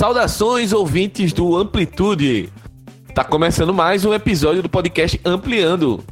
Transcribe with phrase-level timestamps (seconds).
[0.00, 2.48] Saudações, ouvintes do Amplitude.
[3.14, 6.02] Tá começando mais um episódio do podcast Ampliando.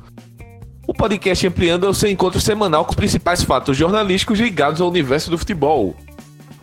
[0.87, 4.91] O podcast Ampliando é o seu encontro semanal com os principais fatos jornalísticos ligados ao
[4.91, 5.96] universo do futebol.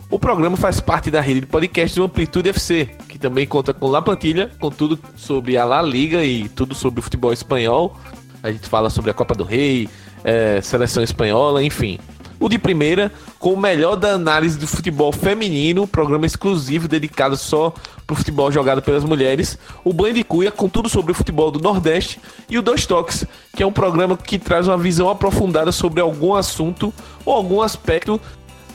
[0.08, 3.88] O programa faz parte da rede de podcast do Amplitude FC, que também conta com
[3.88, 7.98] La Plantilha, com tudo sobre a La Liga e tudo sobre o futebol espanhol.
[8.40, 9.88] A gente fala sobre a Copa do Rei,
[10.22, 11.98] é, seleção espanhola, enfim
[12.38, 17.72] o de primeira, com o melhor da análise do futebol feminino, programa exclusivo dedicado só
[18.06, 21.50] para o futebol jogado pelas mulheres, o Banho de Cuia, com tudo sobre o futebol
[21.50, 25.72] do Nordeste, e o Dois Toques, que é um programa que traz uma visão aprofundada
[25.72, 26.92] sobre algum assunto
[27.24, 28.20] ou algum aspecto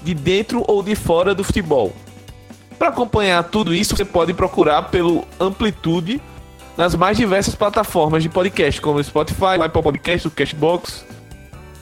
[0.03, 1.93] de dentro ou de fora do futebol.
[2.77, 6.19] Para acompanhar tudo isso, você pode procurar pelo Amplitude
[6.75, 11.05] nas mais diversas plataformas de podcast, como o Spotify, o Apple Podcast, o Cashbox,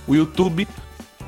[0.06, 0.68] o YouTube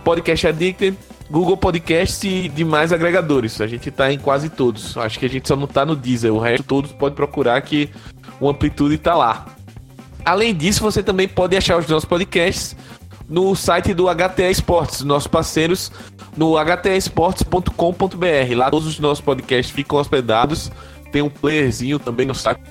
[0.03, 0.97] Podcast Addicted,
[1.30, 3.61] Google Podcast e demais agregadores.
[3.61, 4.97] A gente tá em quase todos.
[4.97, 6.33] Acho que a gente só não tá no Deezer.
[6.33, 7.89] O resto todos pode procurar que
[8.39, 9.45] o Amplitude tá lá.
[10.25, 12.75] Além disso, você também pode achar os nossos podcasts
[13.27, 15.91] no site do HTA Esportes, nossos parceiros
[16.35, 18.55] no htaesportes.com.br.
[18.55, 20.69] Lá todos os nossos podcasts ficam hospedados.
[21.11, 22.61] Tem um playerzinho também no site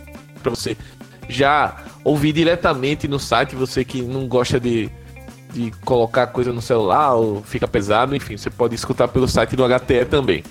[0.42, 0.76] para você
[1.28, 3.56] já ouvir diretamente no site.
[3.56, 4.90] Você que não gosta de
[5.52, 9.64] de colocar coisa no celular ou fica pesado, enfim, você pode escutar pelo site do
[9.64, 10.44] HTE também.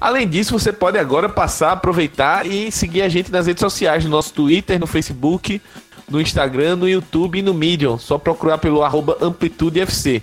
[0.00, 4.10] Além disso, você pode agora passar, aproveitar e seguir a gente nas redes sociais, no
[4.10, 5.60] nosso Twitter, no Facebook,
[6.08, 7.98] no Instagram, no YouTube e no Medium.
[7.98, 10.22] Só procurar pelo arroba AmplitudeFC.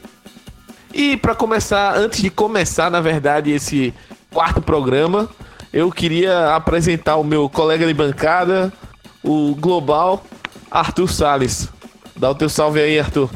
[0.93, 3.93] E para começar, antes de começar, na verdade, esse
[4.31, 5.29] quarto programa,
[5.73, 8.71] eu queria apresentar o meu colega de bancada,
[9.21, 10.23] o Global,
[10.71, 11.67] Arthur Sales.
[12.15, 13.29] Dá o teu salve aí, Arthur.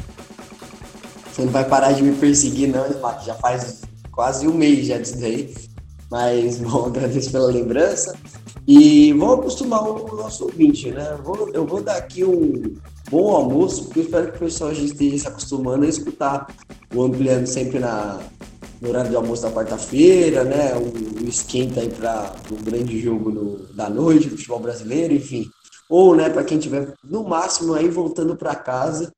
[1.39, 2.85] Você não vai parar de me perseguir, não,
[3.25, 3.79] Já faz
[4.11, 5.55] quase um mês já disso daí.
[6.11, 8.13] Mas, bom, agradeço pela lembrança.
[8.67, 11.15] E vamos acostumar o nosso ouvinte, né?
[11.17, 12.75] Eu vou, eu vou dar aqui um
[13.09, 16.53] bom almoço, porque eu espero que o pessoal já esteja se acostumando a escutar
[16.93, 18.19] o Ampliando sempre na,
[18.81, 20.75] no horário de almoço da quarta-feira, né?
[20.75, 25.45] O, o esquenta aí para o um grande jogo no, da noite, futebol brasileiro, enfim.
[25.89, 29.09] Ou, né, para quem tiver no máximo aí voltando para casa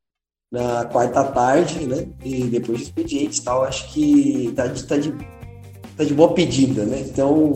[0.51, 2.07] na quarta tarde, né?
[2.23, 5.13] E depois de expediente e tal, acho que tá de, tá de,
[5.95, 6.99] tá de boa pedida, né?
[6.99, 7.53] Então,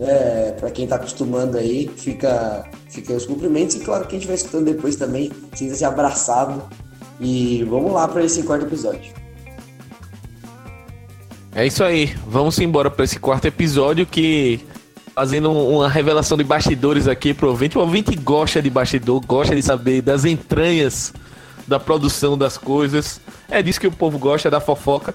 [0.00, 4.64] é, para quem tá acostumando aí, fica, fica os cumprimentos e claro, quem estiver escutando
[4.64, 6.62] depois também, sinta-se abraçado.
[7.20, 9.14] E vamos lá para esse quarto episódio.
[11.54, 14.60] É isso aí, vamos embora para esse quarto episódio que
[15.14, 17.78] fazendo uma revelação de bastidores aqui pro ouvinte.
[17.78, 21.14] O ouvinte gosta de bastidor, gosta de saber das entranhas
[21.66, 23.20] da produção das coisas.
[23.48, 25.14] É disso que o povo gosta, da fofoca.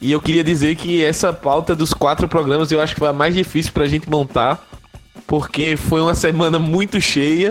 [0.00, 3.12] E eu queria dizer que essa pauta dos quatro programas eu acho que foi a
[3.12, 4.66] mais difícil pra gente montar,
[5.26, 7.50] porque foi uma semana muito cheia.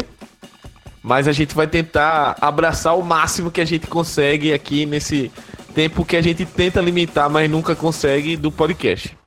[1.01, 5.31] Mas a gente vai tentar abraçar o máximo que a gente consegue aqui nesse
[5.73, 9.17] tempo que a gente tenta limitar, mas nunca consegue do podcast.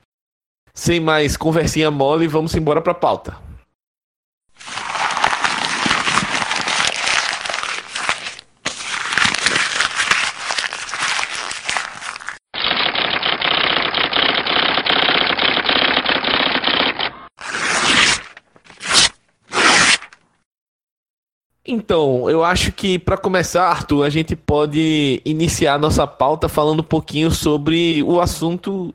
[0.73, 3.35] Sem mais conversinha mole, vamos embora pra pauta.
[21.65, 26.85] Então, eu acho que para começar, Arthur, a gente pode iniciar nossa pauta falando um
[26.85, 28.93] pouquinho sobre o assunto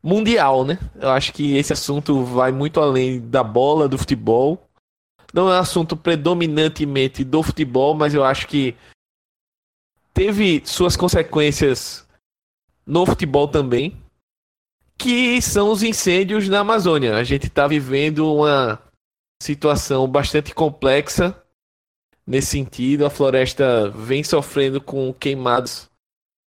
[0.00, 0.78] mundial, né?
[0.94, 4.62] Eu acho que esse assunto vai muito além da bola, do futebol.
[5.34, 8.76] Não é um assunto predominantemente do futebol, mas eu acho que
[10.14, 12.06] teve suas consequências
[12.86, 14.00] no futebol também,
[14.96, 17.16] que são os incêndios na Amazônia.
[17.16, 18.80] A gente está vivendo uma
[19.42, 21.36] situação bastante complexa
[22.28, 23.06] nesse sentido.
[23.06, 25.88] A floresta vem sofrendo com queimados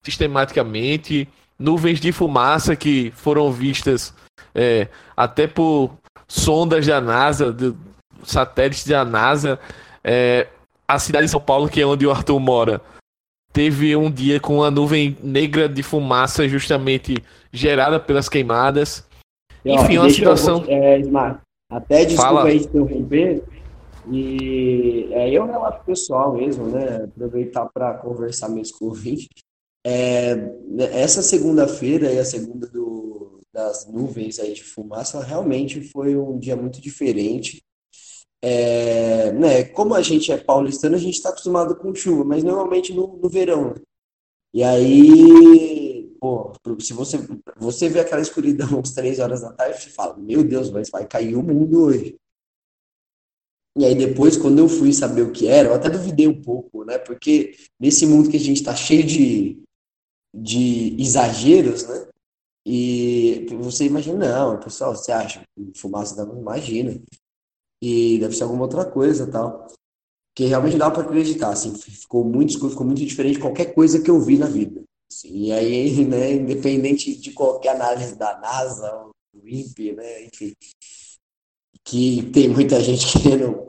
[0.03, 1.29] sistematicamente,
[1.59, 4.13] nuvens de fumaça que foram vistas
[4.55, 5.91] é, até por
[6.27, 7.77] sondas da NASA, do,
[8.23, 9.59] satélites da NASA.
[10.03, 10.47] É,
[10.87, 12.81] a cidade de São Paulo, que é onde o Arthur mora,
[13.53, 17.15] teve um dia com uma nuvem negra de fumaça justamente
[17.51, 19.05] gerada pelas queimadas.
[19.65, 20.63] Enfim, uma situação.
[20.65, 21.37] Eu, é,
[21.69, 22.45] até desculpa Fala.
[22.45, 23.43] aí interromper,
[24.11, 27.03] e é um relato pessoal mesmo, né?
[27.03, 29.27] Aproveitar para conversar mesmo com o ouvinte.
[29.85, 30.33] É,
[30.91, 36.55] essa segunda-feira e a segunda do, das nuvens aí de fumaça realmente foi um dia
[36.55, 37.61] muito diferente.
[38.41, 42.93] É, né, como a gente é paulistano, a gente está acostumado com chuva, mas normalmente
[42.93, 43.69] no, no verão.
[43.69, 43.75] Né?
[44.53, 45.87] E aí
[46.19, 47.17] pô, se você,
[47.55, 51.05] você vê aquela escuridão às três horas da tarde, você fala, meu Deus, mas vai
[51.07, 52.15] cair o mundo hoje.
[53.77, 56.83] E aí depois, quando eu fui saber o que era, eu até duvidei um pouco,
[56.83, 56.97] né?
[56.97, 59.61] Porque nesse mundo que a gente está cheio de,
[60.35, 62.07] de exageros, né?
[62.65, 65.43] E você imagina, não, pessoal, você acha
[65.75, 66.99] fumaça não imagina.
[67.81, 69.67] E deve ser alguma outra coisa tal.
[70.35, 74.01] Que realmente dá para acreditar, assim, ficou muito escuro, ficou muito diferente de qualquer coisa
[74.01, 74.83] que eu vi na vida.
[75.09, 80.53] Assim, e aí, né, independente de qualquer análise da NASA, do INPE, né, enfim,
[81.83, 83.65] que tem muita gente querendo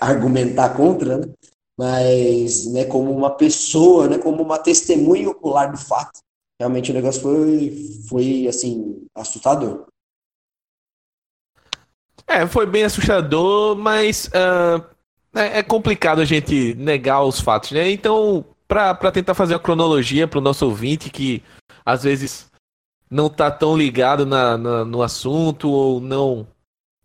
[0.00, 1.32] argumentar contra, né?
[1.78, 6.20] mas né, como uma pessoa, né, como uma testemunha ocular do fato,
[6.60, 7.74] realmente o negócio foi,
[8.08, 9.86] foi assim, assustador.
[12.26, 14.84] É, foi bem assustador, mas uh,
[15.34, 17.90] é, complicado a gente negar os fatos, né?
[17.90, 21.42] Então, para tentar fazer uma cronologia para o nosso ouvinte que
[21.84, 22.50] às vezes
[23.10, 26.46] não tá tão ligado na, na, no assunto ou não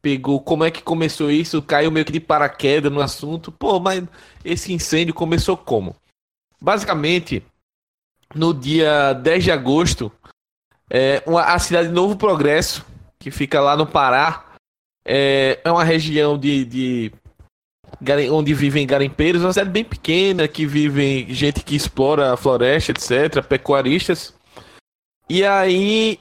[0.05, 3.51] pegou como é que começou isso, caiu meio que de paraquedas no assunto.
[3.51, 4.03] Pô, mas
[4.43, 5.95] esse incêndio começou como?
[6.61, 7.43] Basicamente,
[8.35, 10.11] no dia 10 de agosto,
[10.91, 12.85] é, uma, a cidade de Novo Progresso,
[13.17, 14.45] que fica lá no Pará,
[15.03, 17.11] é, é uma região de, de
[18.31, 23.43] onde vivem garimpeiros, uma cidade bem pequena, que vivem gente que explora a floresta, etc.,
[23.43, 24.35] pecuaristas.
[25.27, 26.19] E aí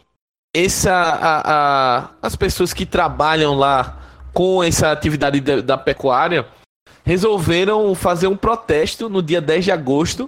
[0.54, 4.00] essa, a, a, as pessoas que trabalham lá
[4.32, 6.46] com essa atividade da, da pecuária
[7.04, 10.24] resolveram fazer um protesto no dia 10 de agosto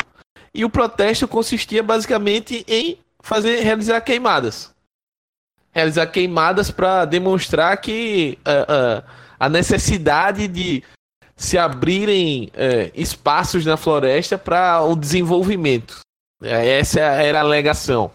[0.52, 4.74] e o protesto consistia basicamente em fazer realizar queimadas.
[5.72, 9.04] Realizar queimadas para demonstrar que uh, uh,
[9.38, 10.82] a necessidade de
[11.36, 16.00] se abrirem uh, espaços na floresta para o desenvolvimento.
[16.42, 18.10] Essa era a alegação.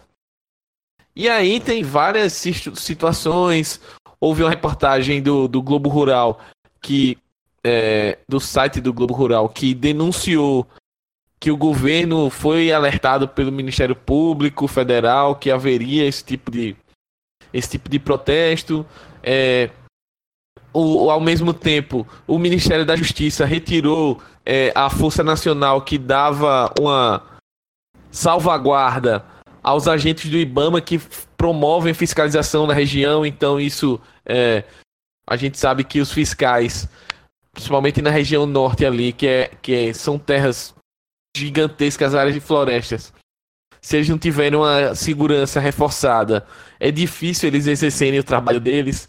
[1.14, 3.80] E aí tem várias situações.
[4.20, 6.40] Houve uma reportagem do, do Globo Rural
[6.80, 7.18] que
[7.64, 10.66] é, do site do Globo Rural que denunciou
[11.38, 16.76] que o governo foi alertado pelo Ministério Público Federal que haveria esse tipo de
[17.52, 18.86] esse tipo de protesto.
[19.22, 19.70] É,
[20.72, 26.72] o, ao mesmo tempo, o Ministério da Justiça retirou é, a Força Nacional que dava
[26.80, 27.22] uma
[28.10, 29.24] salvaguarda
[29.62, 30.98] aos agentes do IBAMA que
[31.36, 33.24] promovem fiscalização na região.
[33.24, 34.64] Então, isso é,
[35.26, 36.88] a gente sabe que os fiscais,
[37.52, 40.74] principalmente na região norte ali, que, é, que é, são terras
[41.36, 43.12] gigantescas, áreas de florestas,
[43.80, 46.46] se eles não tiverem uma segurança reforçada,
[46.78, 49.08] é difícil eles exercerem o trabalho deles.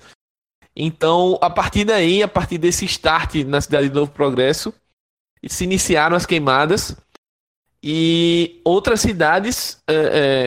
[0.76, 4.74] Então, a partir daí, a partir desse start na cidade de Novo Progresso,
[5.48, 6.96] se iniciaram as queimadas
[7.84, 9.94] e outras cidades é,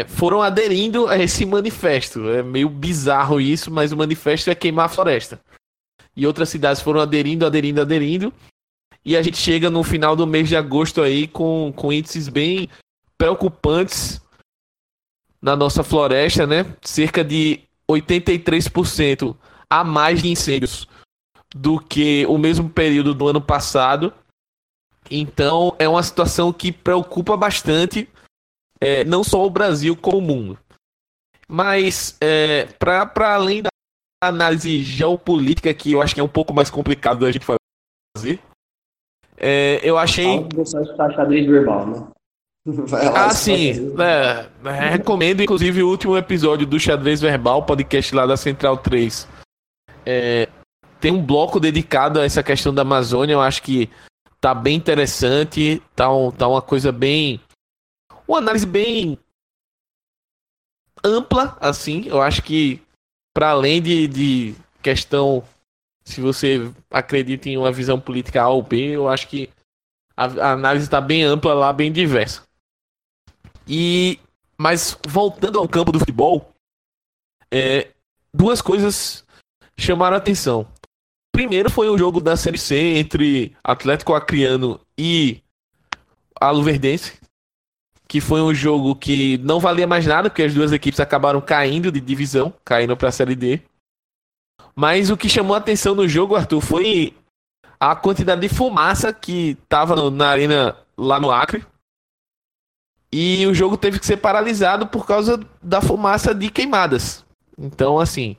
[0.01, 2.31] é, foram aderindo a esse manifesto.
[2.31, 5.39] É meio bizarro isso, mas o manifesto é queimar a floresta.
[6.17, 8.33] E outras cidades foram aderindo, aderindo, aderindo.
[9.05, 12.71] E a gente chega no final do mês de agosto aí com, com índices bem
[13.19, 14.19] preocupantes
[15.41, 16.65] na nossa floresta, né?
[16.81, 19.37] Cerca de 83%
[19.69, 20.89] a mais de incêndios
[21.55, 24.11] do que o mesmo período do ano passado.
[25.11, 28.09] Então é uma situação que preocupa bastante,
[28.81, 30.59] é, não só o Brasil, como o mundo.
[31.49, 33.69] Mas, é, para além da
[34.23, 38.41] análise geopolítica, que eu acho que é um pouco mais complicado da gente fazer,
[39.37, 40.47] é, eu achei.
[41.15, 42.07] Xadrez verbal, né?
[43.15, 43.95] ah, sim.
[44.01, 49.29] É, é, recomendo, inclusive, o último episódio do Xadrez Verbal, podcast lá da Central 3.
[50.05, 50.49] É,
[51.01, 53.35] tem um bloco dedicado a essa questão da Amazônia.
[53.35, 53.89] Eu acho que
[54.47, 57.41] tá bem interessante, tá, um, tá uma coisa bem.
[58.29, 59.19] Uma análise bem
[61.03, 62.07] ampla, assim.
[62.07, 62.81] Eu acho que,
[63.35, 65.43] para além de, de questão,
[66.05, 69.51] se você acredita em uma visão política A ou B, eu acho que
[70.17, 72.45] a, a análise está bem ampla lá, bem diversa.
[73.67, 74.21] E,
[74.57, 76.55] mas voltando ao campo do futebol,
[77.51, 77.91] é,
[78.33, 79.25] duas coisas
[79.77, 80.69] chamaram a atenção.
[81.37, 85.43] Primeiro foi o jogo da Série C entre Atlético Acreano e
[86.41, 87.21] Aluverdense,
[88.09, 91.93] que foi um jogo que não valia mais nada, porque as duas equipes acabaram caindo
[91.93, 93.61] de divisão, caindo para a Série D.
[94.75, 97.15] Mas o que chamou a atenção no jogo, Arthur, foi
[97.79, 101.67] a quantidade de fumaça que estava na arena lá no Acre.
[103.13, 107.27] E o jogo teve que ser paralisado por causa da fumaça de queimadas.
[107.59, 108.39] Então, assim,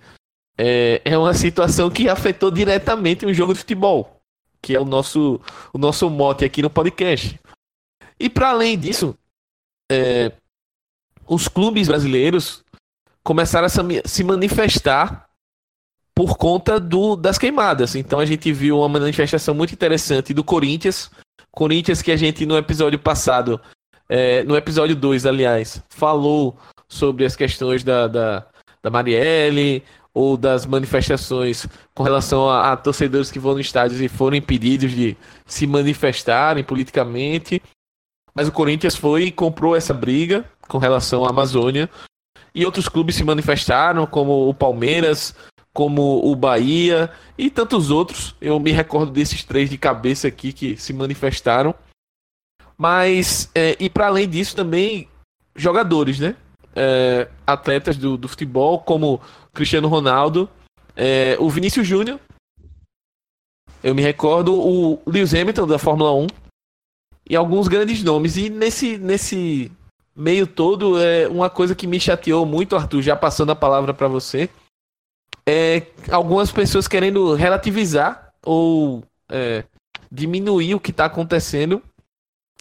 [0.58, 4.20] é, é uma situação que afetou diretamente um jogo de futebol,
[4.62, 5.40] que é o nosso,
[5.72, 7.40] o nosso mote aqui no podcast.
[8.20, 9.16] E para além disso,
[9.92, 10.32] é,
[11.28, 12.64] os clubes brasileiros
[13.24, 15.28] começaram a se manifestar
[16.16, 17.94] por conta do, das queimadas.
[17.94, 21.12] Então a gente viu uma manifestação muito interessante do Corinthians.
[21.52, 23.62] Corinthians que a gente no episódio passado,
[24.10, 28.48] é, no episódio 2, aliás, falou sobre as questões da, da,
[28.82, 29.84] da Marielle
[30.18, 34.92] ou das manifestações com relação a, a torcedores que vão no estádio e foram impedidos
[34.92, 37.62] de se manifestarem politicamente.
[38.34, 41.88] Mas o Corinthians foi e comprou essa briga com relação à Amazônia.
[42.54, 45.36] E outros clubes se manifestaram, como o Palmeiras,
[45.72, 48.36] como o Bahia e tantos outros.
[48.42, 51.76] Eu me recordo desses três de cabeça aqui que se manifestaram.
[52.76, 55.08] Mas, é, e para além disso, também
[55.56, 56.36] jogadores, né?
[56.76, 59.20] É, atletas do, do, futebol, como
[59.58, 60.48] Cristiano Ronaldo,
[60.96, 62.20] é, o Vinícius Júnior.
[63.84, 66.28] Eu me recordo o Lewis Hamilton da Fórmula 1
[67.28, 68.38] e alguns grandes nomes.
[68.38, 69.72] E nesse, nesse
[70.16, 74.08] meio todo, é uma coisa que me chateou muito, Arthur, já passando a palavra para
[74.08, 74.48] você,
[75.44, 79.64] é algumas pessoas querendo relativizar ou é,
[80.12, 81.82] diminuir o que está acontecendo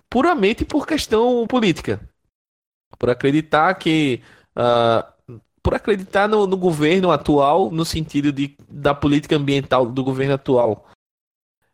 [0.08, 2.00] puramente por questão política.
[2.98, 4.22] Por acreditar que.
[4.56, 5.15] Uh,
[5.66, 10.87] por acreditar no, no, governo atual, no sentido de, da política ambiental do governo atual,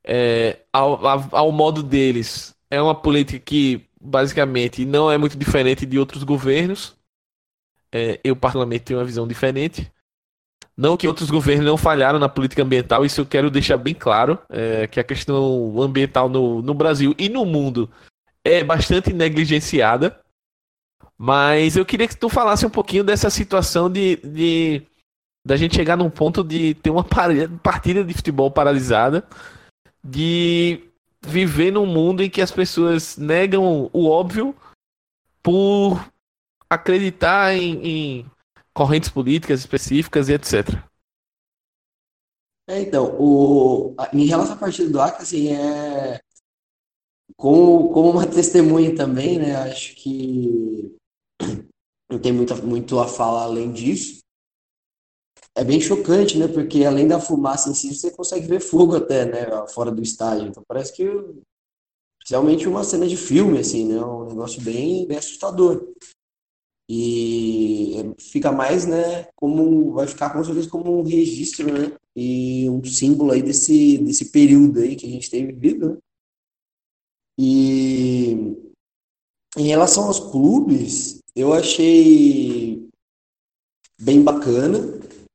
[0.03, 5.85] é, ao, ao, ao modo deles, é uma política que basicamente não é muito diferente
[5.85, 6.97] de outros governos.
[7.93, 9.93] É, eu, particularmente, tenho uma visão diferente.
[10.75, 14.39] Não que outros governos não falharam na política ambiental, isso eu quero deixar bem claro,
[14.49, 17.91] é, que a questão ambiental no, no Brasil e no mundo
[18.43, 20.19] é bastante negligenciada.
[21.25, 24.83] Mas eu queria que tu falasse um pouquinho dessa situação de, de
[25.47, 29.25] da gente chegar num ponto de ter uma partida de futebol paralisada,
[30.03, 30.83] de
[31.25, 34.53] viver num mundo em que as pessoas negam o óbvio
[35.41, 36.05] por
[36.69, 38.31] acreditar em, em
[38.75, 40.71] correntes políticas específicas e etc.
[42.69, 46.21] É, então, o, em relação à partida do Acre, assim, é,
[47.37, 51.01] como, como uma testemunha também, né, acho que
[52.11, 54.23] não tem muito, muito a falar além disso,
[55.55, 56.49] é bem chocante, né?
[56.49, 59.67] Porque além da fumaça em si, você consegue ver fogo até, né?
[59.69, 60.49] Fora do estádio.
[60.49, 61.05] Então parece que
[62.29, 64.03] realmente uma cena de filme, assim, né?
[64.03, 65.93] Um negócio bem, bem assustador.
[66.89, 69.25] E fica mais, né?
[69.37, 71.97] Como vai ficar com certeza como um registro, né?
[72.17, 75.99] E um símbolo aí desse, desse período aí que a gente tem vivido, né?
[77.39, 78.33] E
[79.57, 82.89] em relação aos clubes, eu achei
[84.01, 84.79] bem bacana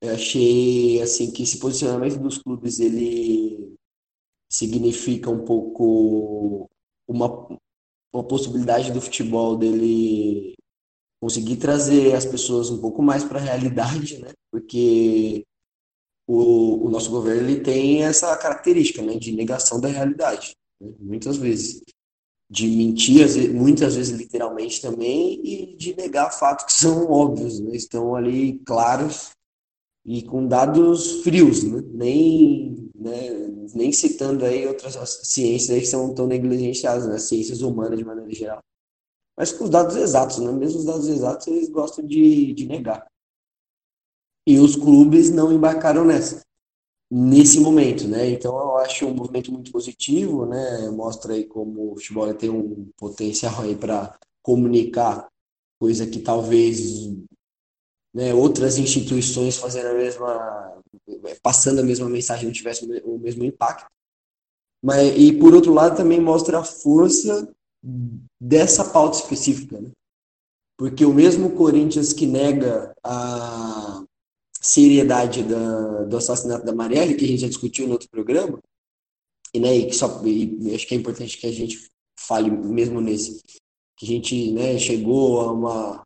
[0.02, 3.76] eu achei assim que esse posicionamento dos clubes ele
[4.50, 6.70] significa um pouco
[7.08, 7.48] uma,
[8.14, 10.54] uma possibilidade do futebol dele
[11.22, 14.32] conseguir trazer as pessoas um pouco mais para a realidade, né?
[14.52, 15.44] Porque
[16.28, 20.94] o, o nosso governo ele tem essa característica, né, de negação da realidade, né?
[21.00, 21.82] muitas vezes,
[22.50, 27.76] de mentir muitas vezes literalmente também e de negar fatos que são óbvios, né?
[27.76, 29.32] estão ali claros
[30.06, 31.82] e com dados frios, né?
[31.94, 33.32] nem, né?
[33.76, 37.18] nem citando aí outras ciências aí que são tão negligenciadas, né?
[37.18, 38.64] ciências humanas de maneira geral.
[39.36, 40.52] Mas com os dados exatos, né?
[40.52, 43.06] mesmo os dados exatos eles gostam de, de negar.
[44.48, 46.42] E os clubes não embarcaram nessa,
[47.10, 48.30] nesse momento, né?
[48.30, 50.90] Então eu acho um movimento muito positivo, né?
[50.90, 55.28] Mostra aí como o futebol tem um potencial aí para comunicar,
[55.80, 57.10] coisa que talvez
[58.14, 60.84] né, outras instituições fazendo a mesma,
[61.42, 63.90] passando a mesma mensagem não tivesse o mesmo impacto.
[64.84, 67.54] Mas, e por outro lado também mostra a força
[68.40, 69.92] dessa pauta específica, né?
[70.78, 74.04] Porque o mesmo Corinthians que nega a
[74.62, 78.60] seriedade da, do assassinato da Marielle, que a gente já discutiu no outro programa,
[79.54, 83.42] e, né, e só, e acho que é importante que a gente fale mesmo nesse,
[83.96, 86.04] que a gente né, chegou a uma,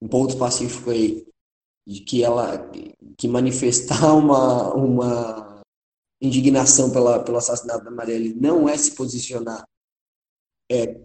[0.00, 1.26] um ponto pacífico aí
[1.86, 2.70] de que ela
[3.16, 5.62] que manifestar uma, uma
[6.20, 9.64] indignação pela, pelo assassinato da Marielle não é se posicionar
[10.70, 11.00] é,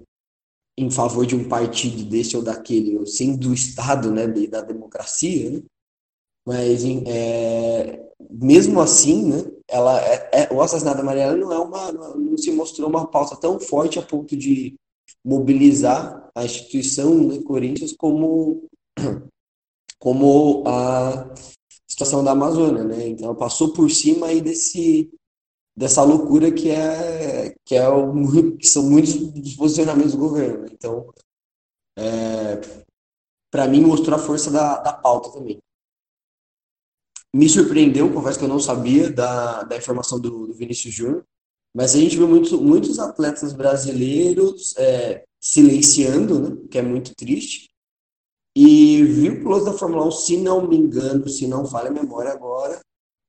[0.78, 5.52] em favor de um partido desse ou daquele, ou sim do Estado, né, da democracia,
[5.52, 5.64] né?
[6.46, 11.92] Mas é, mesmo assim, né, ela é, é, o assassinato da Marielle não é uma
[11.92, 14.76] não se mostrou uma pauta tão forte a ponto de
[15.24, 18.68] mobilizar a instituição né, Corinthians como
[20.00, 21.34] como a
[21.88, 23.08] situação da Amazônia, né?
[23.08, 25.10] Então passou por cima aí desse
[25.76, 28.14] dessa loucura que é que é o,
[28.58, 30.64] que são muitos dos posicionamentos do governo.
[30.64, 30.70] Né?
[30.72, 31.12] Então,
[31.98, 32.62] é,
[33.52, 35.60] para mim mostrou a força da, da pauta também.
[37.36, 41.26] Me surpreendeu, confesso que eu não sabia da, da informação do, do Vinícius Júnior,
[41.76, 47.68] mas a gente viu muito, muitos atletas brasileiros é, silenciando, né, que é muito triste,
[48.56, 51.94] e viu o piloto da Fórmula 1, se não me engano, se não falha a
[51.94, 52.80] memória agora,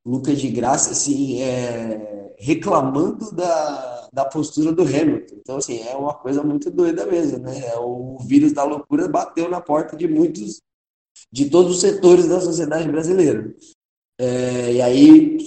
[0.06, 5.34] Lucas de Graça, assim, é, reclamando da, da postura do Hamilton.
[5.34, 7.58] Então, assim, é uma coisa muito doida mesmo, né?
[7.58, 10.60] É, o vírus da loucura bateu na porta de muitos,
[11.32, 13.52] de todos os setores da sociedade brasileira.
[14.18, 15.38] É, e aí,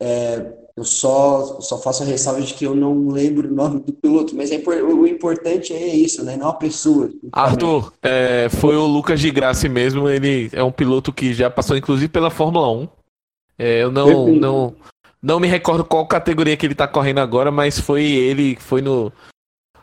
[0.00, 3.92] é, eu só, só faço a ressalva de que eu não lembro o nome do
[3.92, 6.36] piloto, mas é, o importante é isso, né?
[6.36, 7.10] Não a pessoa.
[7.32, 10.08] Arthur, é, foi o Lucas de Graça mesmo.
[10.08, 12.88] Ele é um piloto que já passou, inclusive, pela Fórmula 1.
[13.58, 14.76] É, eu não, não,
[15.22, 19.10] não me recordo qual categoria que ele tá correndo agora, mas foi ele, foi no.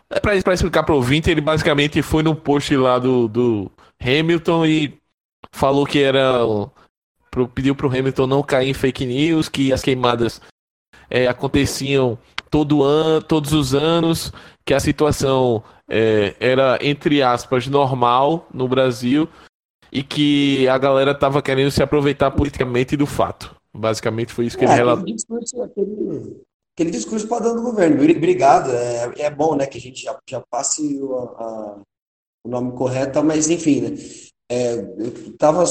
[0.09, 4.65] É pra, pra explicar pro ouvinte, ele basicamente foi no post lá do, do Hamilton
[4.67, 4.93] e
[5.51, 6.39] falou que era.
[7.33, 10.39] Pro, pediu pro Hamilton não cair em fake news, que as queimadas
[11.09, 12.15] é, aconteciam
[12.47, 14.31] todo ano, todos os anos,
[14.63, 19.27] que a situação é, era, entre aspas, normal no Brasil
[19.91, 23.55] e que a galera estava querendo se aproveitar politicamente do fato.
[23.73, 25.01] Basicamente foi isso que é, ele relatou.
[25.01, 26.41] Aquele discurso, aquele,
[26.75, 27.95] aquele discurso padrão do governo.
[27.95, 31.81] Obrigado, é, é bom né, que a gente já, já passe o, a,
[32.45, 33.97] o nome correto, mas enfim, né,
[34.51, 35.65] é, eu estava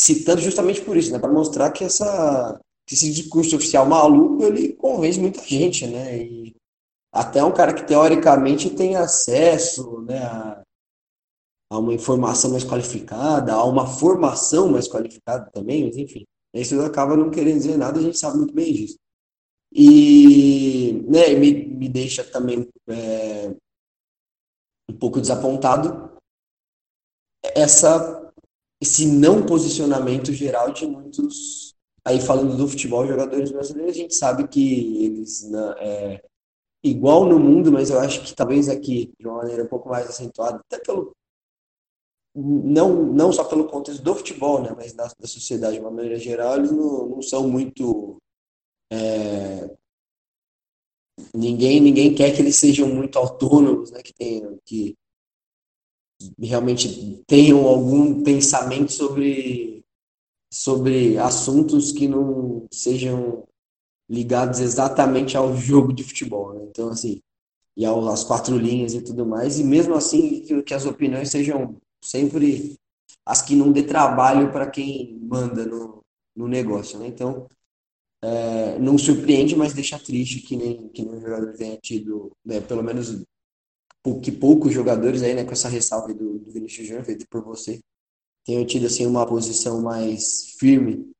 [0.00, 2.58] citando justamente por isso, né, para mostrar que essa
[2.90, 6.24] esse discurso oficial maluco, ele convence muita gente, né?
[6.24, 6.56] E
[7.12, 10.62] até um cara que teoricamente tem acesso né, a,
[11.70, 17.16] a uma informação mais qualificada, a uma formação mais qualificada também, mas enfim, isso acaba
[17.16, 18.96] não querendo dizer nada, a gente sabe muito bem disso.
[19.72, 23.54] E né, me, me deixa também é,
[24.88, 26.10] um pouco desapontado
[27.54, 28.19] essa,
[28.80, 31.70] esse não posicionamento geral de muitos
[32.04, 36.24] Aí falando do futebol, jogadores brasileiros, a gente sabe que eles, né, é,
[36.82, 40.08] igual no mundo, mas eu acho que talvez aqui, de uma maneira um pouco mais
[40.08, 41.14] acentuada, até pelo.
[42.34, 46.18] Não, não só pelo contexto do futebol, né, mas da, da sociedade de uma maneira
[46.18, 48.16] geral, eles não, não são muito.
[48.90, 49.70] É,
[51.34, 54.96] ninguém, ninguém quer que eles sejam muito autônomos, né, que, tenham, que
[56.38, 59.84] realmente tenham algum pensamento sobre
[60.52, 63.44] sobre assuntos que não sejam
[64.08, 66.66] ligados exatamente ao jogo de futebol, né?
[66.68, 67.20] Então, assim,
[67.76, 71.76] e às quatro linhas e tudo mais, e mesmo assim que, que as opiniões sejam
[72.02, 72.74] sempre
[73.24, 76.02] as que não dê trabalho para quem manda no,
[76.34, 77.06] no negócio, né?
[77.06, 77.46] Então,
[78.22, 82.60] é, não surpreende, mas deixa triste que nem, que nem o jogador tenha tido, né,
[82.60, 83.24] pelo menos
[84.22, 87.80] que poucos jogadores aí, né, com essa ressalva do, do Vinicius Júnior, feito por você,
[88.44, 91.10] tenho tido assim uma posição mais firme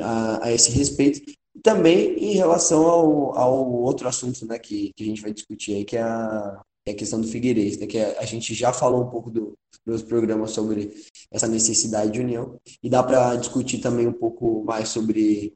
[0.00, 1.20] a, a esse respeito.
[1.54, 5.74] E também em relação ao, ao outro assunto né, que, que a gente vai discutir
[5.74, 8.72] aí, que é a, é a questão do Figueirense, né, que a, a gente já
[8.72, 10.94] falou um pouco do, dos programas sobre
[11.30, 15.52] essa necessidade de união, e dá para discutir também um pouco mais sobre,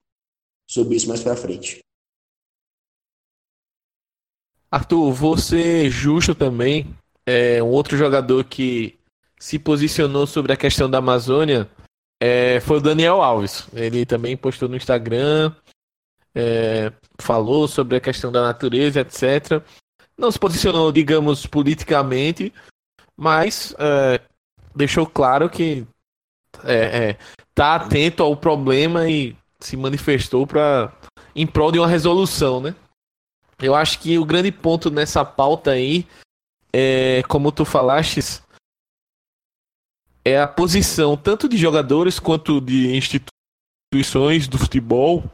[0.68, 1.80] sobre isso mais para frente.
[4.70, 6.94] Arthur, você justo também,
[7.26, 8.98] é um outro jogador que
[9.38, 11.68] se posicionou sobre a questão da Amazônia
[12.20, 13.68] é, foi o Daniel Alves.
[13.72, 15.54] Ele também postou no Instagram,
[16.34, 19.62] é, falou sobre a questão da natureza, etc.
[20.16, 22.52] Não se posicionou, digamos, politicamente,
[23.16, 24.20] mas é,
[24.74, 25.86] deixou claro que
[26.64, 27.18] é, é,
[27.54, 30.92] tá atento ao problema e se manifestou para
[31.34, 32.74] em prol de uma resolução, né?
[33.60, 36.06] Eu acho que o grande ponto nessa pauta aí
[36.72, 38.20] é, como tu falaste,
[40.24, 45.24] é a posição tanto de jogadores quanto de instituições do futebol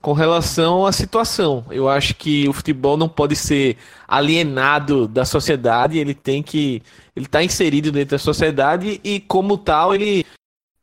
[0.00, 1.64] com relação à situação.
[1.70, 6.82] Eu acho que o futebol não pode ser alienado da sociedade, ele tem que
[7.14, 10.26] ele está inserido dentro da sociedade e como tal ele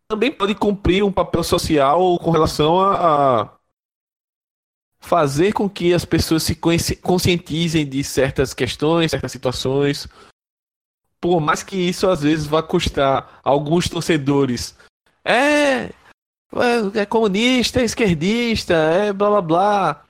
[0.08, 3.49] também pode cumprir um papel social com relação a, a
[5.02, 10.08] fazer com que as pessoas se conscientizem de certas questões, certas situações,
[11.22, 14.76] por mais que isso às vezes vá custar alguns torcedores.
[15.24, 20.06] É, é, é comunista, é esquerdista, é blá blá blá.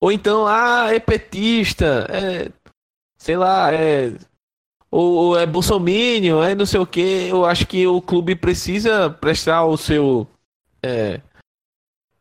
[0.00, 2.50] Ou então, ah, é petista, é.
[3.16, 4.12] Sei lá, é.
[4.90, 7.28] Ou, ou é bolsominion, é não sei o que.
[7.28, 10.26] Eu acho que o clube precisa prestar o seu.
[10.82, 11.20] É.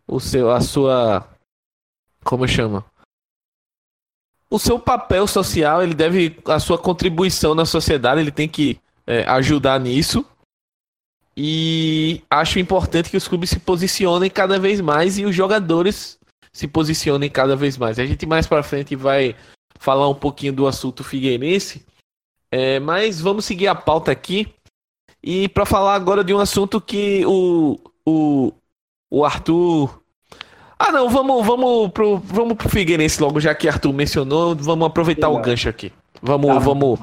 [0.07, 0.51] O seu.
[0.51, 1.27] A sua.
[2.23, 2.85] Como chama?
[4.51, 9.23] o seu papel social, ele deve a sua contribuição na sociedade, ele tem que é,
[9.29, 10.25] ajudar nisso.
[11.35, 16.19] E acho importante que os clubes se posicionem cada vez mais e os jogadores
[16.51, 17.97] se posicionem cada vez mais.
[17.97, 19.33] A gente mais para frente vai
[19.79, 21.85] falar um pouquinho do assunto Figueirense,
[22.51, 24.53] é, mas vamos seguir a pauta aqui
[25.23, 28.51] e para falar agora de um assunto que o, o,
[29.09, 30.00] o Arthur.
[30.83, 35.27] Ah, não, vamos, vamos, pro, vamos pro Figueirense logo, já que Arthur mencionou, vamos aproveitar
[35.27, 35.41] Legal.
[35.41, 35.93] o gancho aqui.
[36.23, 36.99] Vamos, tá, vamos,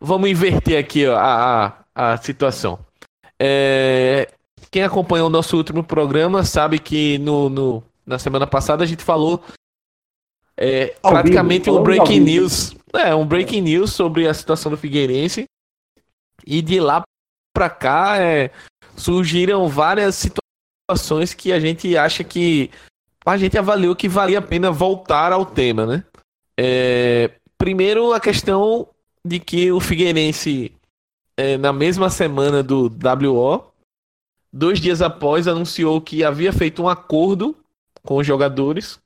[0.00, 2.78] vamos inverter aqui ó, a, a, a situação.
[3.36, 4.28] É,
[4.70, 9.02] quem acompanhou o nosso último programa sabe que no, no na semana passada a gente
[9.02, 9.42] falou
[10.56, 12.76] é, praticamente um breaking news.
[12.94, 15.46] É, um breaking news sobre a situação do Figueirense.
[16.46, 17.02] E de lá
[17.52, 18.52] pra cá é,
[18.96, 20.47] surgiram várias situações
[21.36, 22.70] que a gente acha que
[23.24, 26.04] a gente avaliou que valia a pena voltar ao tema, né?
[26.56, 28.88] É, primeiro a questão
[29.24, 30.72] de que o Figueirense
[31.36, 33.72] é, na mesma semana do WO,
[34.52, 37.56] dois dias após, anunciou que havia feito um acordo
[38.02, 38.98] com os jogadores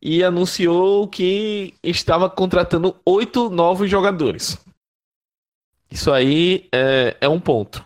[0.00, 4.58] e anunciou que estava contratando oito novos jogadores.
[5.90, 7.84] Isso aí é, é um ponto.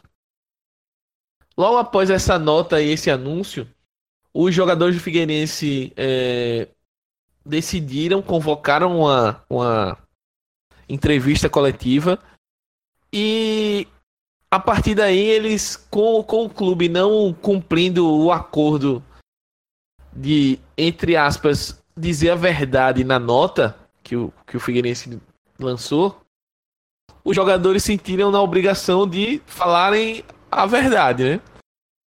[1.61, 3.69] Logo após essa nota e esse anúncio,
[4.33, 6.69] os jogadores do Figueirense é,
[7.45, 9.99] decidiram, convocaram uma, uma
[10.89, 12.19] entrevista coletiva
[13.13, 13.87] e
[14.51, 19.05] a partir daí eles, com, com o clube não cumprindo o acordo
[20.15, 25.21] de, entre aspas, dizer a verdade na nota que o, que o Figueirense
[25.59, 26.23] lançou,
[27.23, 31.41] os jogadores sentiram na obrigação de falarem a verdade, né?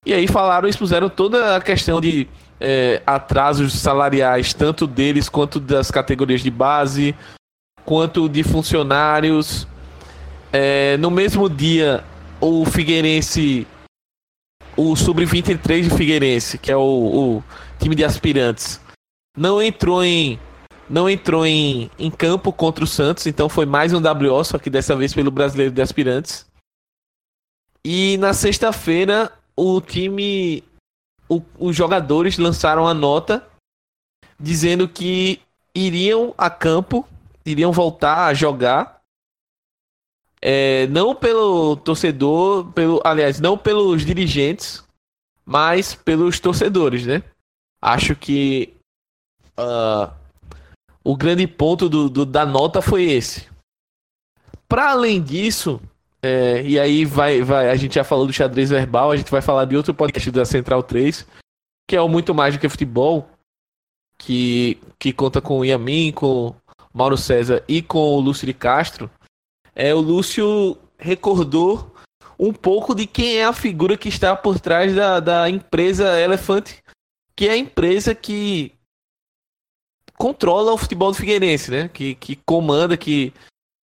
[0.05, 2.27] E aí falaram, expuseram toda a questão de
[2.59, 7.15] é, atrasos salariais, tanto deles quanto das categorias de base,
[7.85, 9.67] quanto de funcionários,
[10.53, 12.03] é, no mesmo dia,
[12.41, 13.65] o Figueirense,
[14.75, 17.43] o Sub-23 de Figueirense, que é o, o,
[17.79, 18.81] time de aspirantes,
[19.37, 20.39] não entrou em
[20.89, 24.69] não entrou em, em campo contra o Santos, então foi mais um WO, só que
[24.69, 26.45] dessa vez pelo Brasileiro de Aspirantes.
[27.85, 29.31] E na sexta-feira,
[29.63, 30.63] o time,
[31.29, 33.47] o, os jogadores lançaram a nota
[34.39, 35.39] dizendo que
[35.75, 37.07] iriam a campo,
[37.45, 38.99] iriam voltar a jogar
[40.41, 44.83] é, não pelo torcedor, pelo, aliás, não pelos dirigentes,
[45.45, 47.21] mas pelos torcedores, né?
[47.79, 48.73] Acho que
[49.59, 50.11] uh,
[51.03, 53.47] o grande ponto do, do, da nota foi esse.
[54.67, 55.79] Para além disso,
[56.23, 59.41] é, e aí vai, vai, a gente já falou do xadrez verbal, a gente vai
[59.41, 61.25] falar de outro podcast da Central 3,
[61.87, 63.27] que é o Muito Mais do que Futebol,
[64.17, 66.55] que, que conta com o Yamin, com
[66.93, 69.09] Mauro César e com o Lúcio de Castro
[69.75, 71.93] é, o Lúcio recordou
[72.37, 76.83] um pouco de quem é a figura que está por trás da, da empresa Elefante,
[77.35, 78.73] que é a empresa que
[80.17, 81.87] controla o futebol do Figueirense, né?
[81.87, 83.33] Que, que comanda, que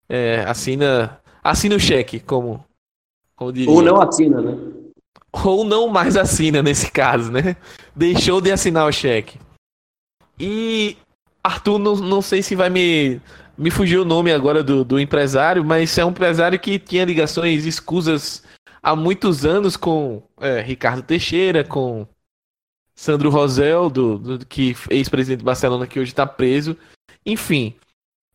[0.09, 2.63] é, assina assina o cheque, como,
[3.35, 3.71] como diria.
[3.71, 4.57] Ou não assina, né?
[5.45, 7.55] Ou não mais assina nesse caso, né?
[7.95, 9.39] Deixou de assinar o cheque.
[10.39, 10.97] E
[11.43, 13.21] Arthur, não, não sei se vai me
[13.57, 17.65] me fugiu o nome agora do, do empresário, mas é um empresário que tinha ligações
[17.65, 18.43] escusas
[18.83, 22.07] há muitos anos com é, Ricardo Teixeira, com
[22.95, 26.77] Sandro Rosel, do, do que ex-presidente de Barcelona, que hoje está preso.
[27.25, 27.73] Enfim,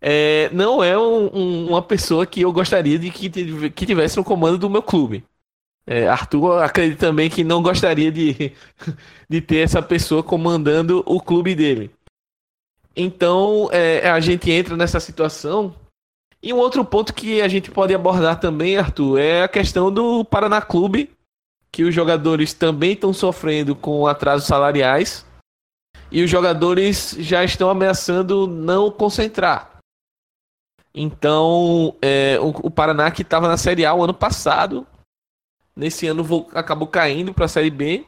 [0.04, 3.30] é, não é um, um, uma pessoa que eu gostaria de que,
[3.70, 5.24] que tivesse no comando do meu clube.
[5.86, 8.52] É, Arthur acredita também que não gostaria de,
[9.30, 11.88] de ter essa pessoa comandando o clube dele.
[12.96, 15.72] Então é, a gente entra nessa situação.
[16.42, 20.24] E um outro ponto que a gente pode abordar também, Arthur, é a questão do
[20.24, 21.10] Paraná Clube,
[21.70, 25.24] que os jogadores também estão sofrendo com atrasos salariais
[26.10, 29.71] e os jogadores já estão ameaçando não concentrar.
[30.94, 34.86] Então, é, o, o, Paraná que estava na Série A o ano passado,
[35.74, 36.24] nesse ano
[36.54, 38.06] acabou caindo para a Série B.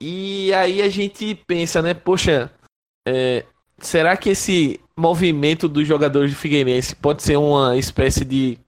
[0.00, 1.94] E aí a gente pensa, né?
[1.94, 2.50] Poxa,
[3.06, 3.46] é,
[3.78, 8.58] será que esse movimento dos jogadores de Figueirense pode ser uma espécie de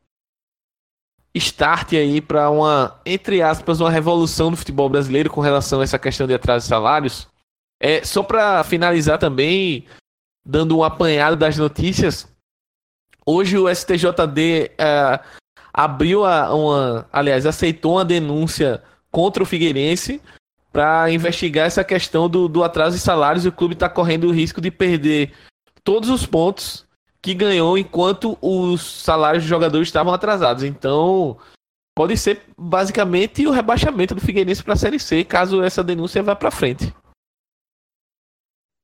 [1.35, 5.99] start aí para uma, entre aspas, uma revolução do futebol brasileiro com relação a essa
[5.99, 7.29] questão de atraso de salários?
[7.81, 9.85] É, só para finalizar também,
[10.47, 12.33] dando um apanhado das notícias,
[13.27, 15.21] hoje o STJD é,
[15.73, 20.21] abriu a, uma, aliás, aceitou uma denúncia contra o Figueirense
[20.73, 24.33] para investigar essa questão do, do atraso de salários e o clube está correndo o
[24.33, 25.33] risco de perder
[25.85, 26.85] todos os pontos
[27.23, 30.65] que ganhou enquanto os salários dos jogadores estavam atrasados.
[30.65, 31.39] Então,
[31.97, 36.35] pode ser basicamente o rebaixamento do Figueirense para a Série C, caso essa denúncia vá
[36.35, 36.93] para frente.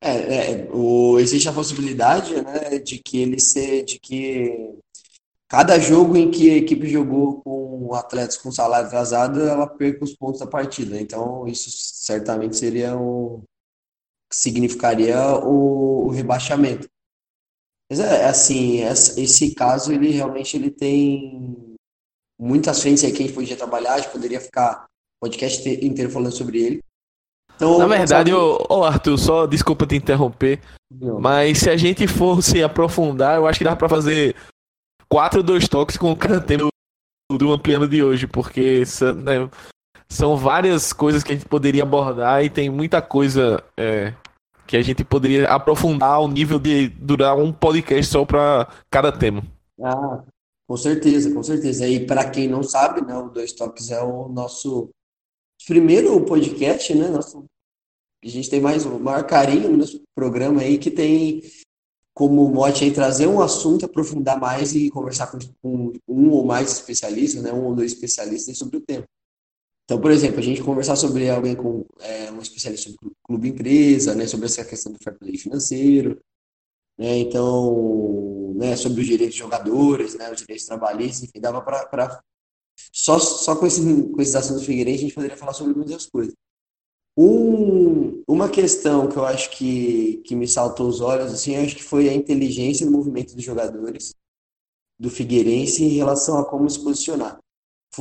[0.02, 4.74] É, é, o, existe a possibilidade né, de que ele se, de que
[5.46, 10.14] cada jogo em que a equipe jogou com atletas com salário atrasado, ela perca os
[10.14, 10.98] pontos da partida.
[11.00, 13.42] Então, isso certamente seria o
[14.32, 16.88] significaria o, o rebaixamento.
[17.90, 21.76] Mas é, é assim, esse caso ele realmente ele tem
[22.38, 24.86] muitas frentes aí que a gente podia trabalhar, a gente poderia ficar
[25.20, 26.80] podcast inteiro falando sobre ele.
[27.60, 31.20] Então, Na verdade, ô, ô, Arthur, só desculpa te interromper, Não.
[31.20, 34.34] mas se a gente fosse aprofundar, eu acho que dá para fazer
[35.06, 36.68] quatro dois toques com o canteiro
[37.30, 38.82] do ampliando de hoje, porque
[39.22, 39.48] né,
[40.08, 44.14] são várias coisas que a gente poderia abordar e tem muita coisa é,
[44.66, 49.42] que a gente poderia aprofundar ao nível de durar um podcast só para cada tema.
[49.82, 50.22] Ah,
[50.66, 51.86] com certeza, com certeza.
[51.86, 54.88] E para quem não sabe, né, o Dois Toques é o nosso
[55.70, 57.08] primeiro podcast, né?
[57.08, 57.44] Nosso,
[58.24, 61.42] a gente tem mais o maior carinho nosso programa aí, que tem
[62.12, 66.72] como mote aí trazer um assunto, aprofundar mais e conversar com, com um ou mais
[66.72, 67.52] especialistas, né?
[67.52, 69.04] Um ou dois especialistas sobre o tema.
[69.84, 74.14] Então, por exemplo, a gente conversar sobre alguém com é, um especialista sobre clube empresa,
[74.14, 76.20] né, sobre essa questão do fair play financeiro,
[76.96, 82.22] né, então, né, sobre os direitos de jogadores, né, os direitos trabalhistas, enfim, dava para
[82.92, 86.06] só, só com, esse, com esses assuntos do Figueirense a gente poderia falar sobre muitas
[86.06, 86.34] coisas.
[87.16, 91.82] Um, uma questão que eu acho que, que me saltou os olhos, assim, acho que
[91.82, 94.14] foi a inteligência no movimento dos jogadores
[94.98, 97.38] do Figueirense em relação a como se posicionar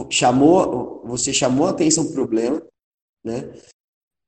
[0.09, 2.61] chamou, você chamou a atenção o problema,
[3.23, 3.51] né?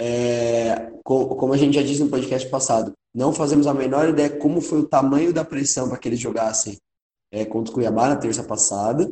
[0.02, 4.60] É, como a gente já disse no podcast passado, não fazemos a menor ideia como
[4.60, 6.78] foi o tamanho da pressão para que eles jogassem
[7.32, 9.12] é, contra o Cuiabá na terça passada.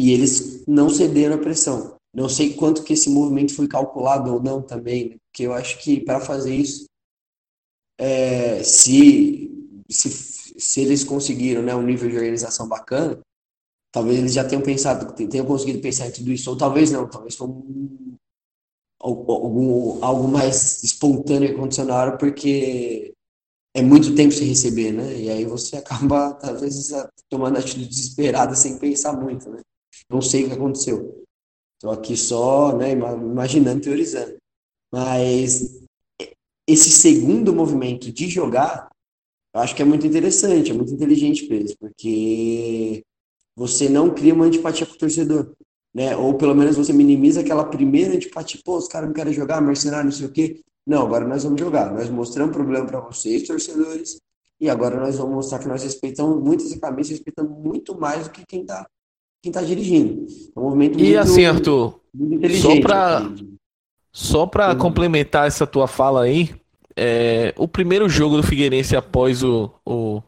[0.00, 1.96] E eles não cederam a pressão.
[2.14, 5.16] Não sei quanto que esse movimento foi calculado ou não também, né?
[5.26, 6.86] porque eu acho que para fazer isso,
[7.98, 9.50] é, se,
[9.88, 10.10] se,
[10.58, 13.20] se eles conseguiram né, um nível de organização bacana,
[13.92, 17.34] Talvez eles já tenham pensado, tenham conseguido pensar em tudo isso, ou talvez não, talvez
[17.34, 18.14] foi um,
[19.00, 23.12] algum, algo mais espontâneo aconteceu na hora, porque
[23.74, 25.16] é muito tempo sem receber, né?
[25.16, 26.92] E aí você acaba, vezes,
[27.28, 29.60] tomando atitude desesperada sem pensar muito, né?
[30.10, 31.24] Não sei o que aconteceu.
[31.76, 34.36] Estou aqui só, né, imaginando, teorizando.
[34.92, 35.80] Mas
[36.66, 38.90] esse segundo movimento de jogar,
[39.54, 43.02] eu acho que é muito interessante, é muito inteligente para eles, porque
[43.56, 45.52] você não cria uma antipatia com o torcedor.
[45.94, 46.16] Né?
[46.16, 50.06] Ou pelo menos você minimiza aquela primeira antipatia, pô, os caras não querem jogar, mercenário,
[50.06, 50.60] não sei o quê.
[50.86, 51.92] Não, agora nós vamos jogar.
[51.94, 54.20] Nós mostramos problema para vocês, torcedores,
[54.60, 58.32] e agora nós vamos mostrar que nós respeitamos muito essa cabeça, respeitamos muito mais do
[58.32, 58.86] que quem está
[59.42, 60.26] quem tá dirigindo.
[60.54, 62.00] É um movimento e muito, assim, Arthur,
[62.60, 63.32] só para
[64.12, 66.52] só para complementar essa tua fala aí,
[66.96, 70.20] é, o primeiro jogo do Figueirense após o, o,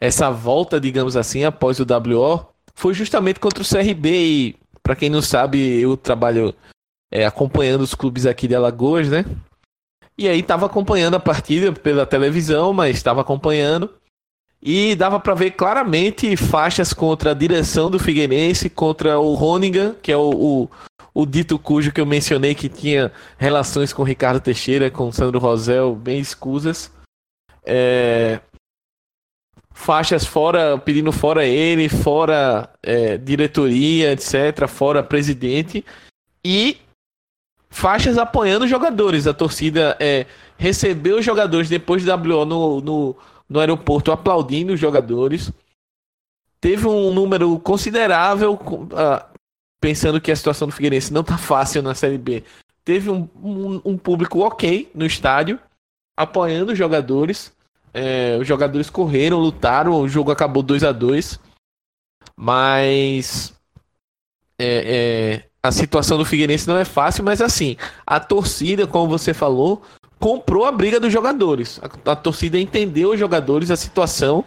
[0.00, 4.10] essa volta, digamos assim, após o WO, foi justamente contra o CRB.
[4.10, 6.54] E, para quem não sabe, eu trabalho
[7.12, 9.24] é, acompanhando os clubes aqui de Alagoas, né?
[10.16, 13.90] E aí estava acompanhando a partida pela televisão, mas estava acompanhando.
[14.62, 20.12] E dava para ver claramente faixas contra a direção do Figueirense, contra o Roningan, que
[20.12, 20.70] é o, o,
[21.14, 25.94] o, dito cujo que eu mencionei que tinha relações com Ricardo Teixeira, com Sandro Rosel,
[25.94, 26.92] bem escusas.
[27.64, 28.40] É,
[29.72, 35.82] faixas fora, pedindo fora ele, fora é, diretoria, etc., fora presidente,
[36.44, 36.76] e
[37.70, 39.26] faixas apoiando os jogadores.
[39.26, 40.26] A torcida é,
[40.58, 43.16] recebeu os jogadores depois do WO no, no,
[43.50, 45.52] no aeroporto aplaudindo os jogadores.
[46.60, 49.38] Teve um número considerável, uh,
[49.80, 52.44] pensando que a situação do Figueirense não está fácil na Série B.
[52.84, 55.58] Teve um, um, um público ok no estádio,
[56.16, 57.52] apoiando os jogadores.
[57.92, 61.40] É, os jogadores correram, lutaram, o jogo acabou 2 a 2
[62.36, 63.52] Mas
[64.56, 69.34] é, é, a situação do Figueirense não é fácil, mas assim, a torcida, como você
[69.34, 69.82] falou,
[70.20, 71.80] comprou a briga dos jogadores.
[71.82, 74.44] A, a torcida entendeu os jogadores, a situação,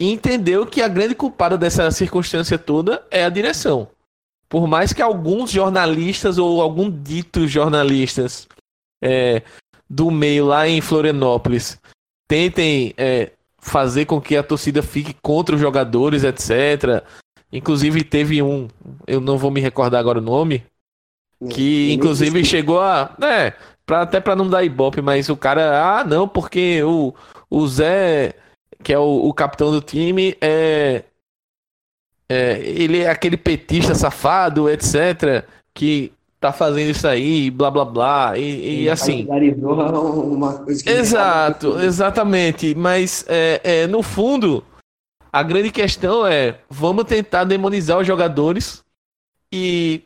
[0.00, 3.88] e entendeu que a grande culpada dessa circunstância toda é a direção.
[4.48, 8.48] Por mais que alguns jornalistas ou algum dito jornalistas
[9.02, 9.42] é,
[9.88, 11.78] do meio lá em Florianópolis
[12.28, 17.04] tentem é, fazer com que a torcida fique contra os jogadores, etc.
[17.52, 18.68] Inclusive teve um,
[19.06, 20.64] eu não vou me recordar agora o nome,
[21.50, 23.52] que inclusive chegou a, né,
[23.86, 27.14] pra, até para não dar ibope, mas o cara, ah, não, porque o,
[27.48, 28.34] o Zé
[28.82, 31.02] que é o, o capitão do time, é,
[32.28, 35.44] é, ele é aquele petista safado, etc.,
[35.74, 39.26] que tá fazendo isso aí, blá blá blá, e, e assim.
[39.26, 42.74] Uma coisa que Exato, exatamente.
[42.74, 44.64] Mas é, é, no fundo,
[45.32, 48.84] a grande questão é: vamos tentar demonizar os jogadores
[49.52, 50.02] e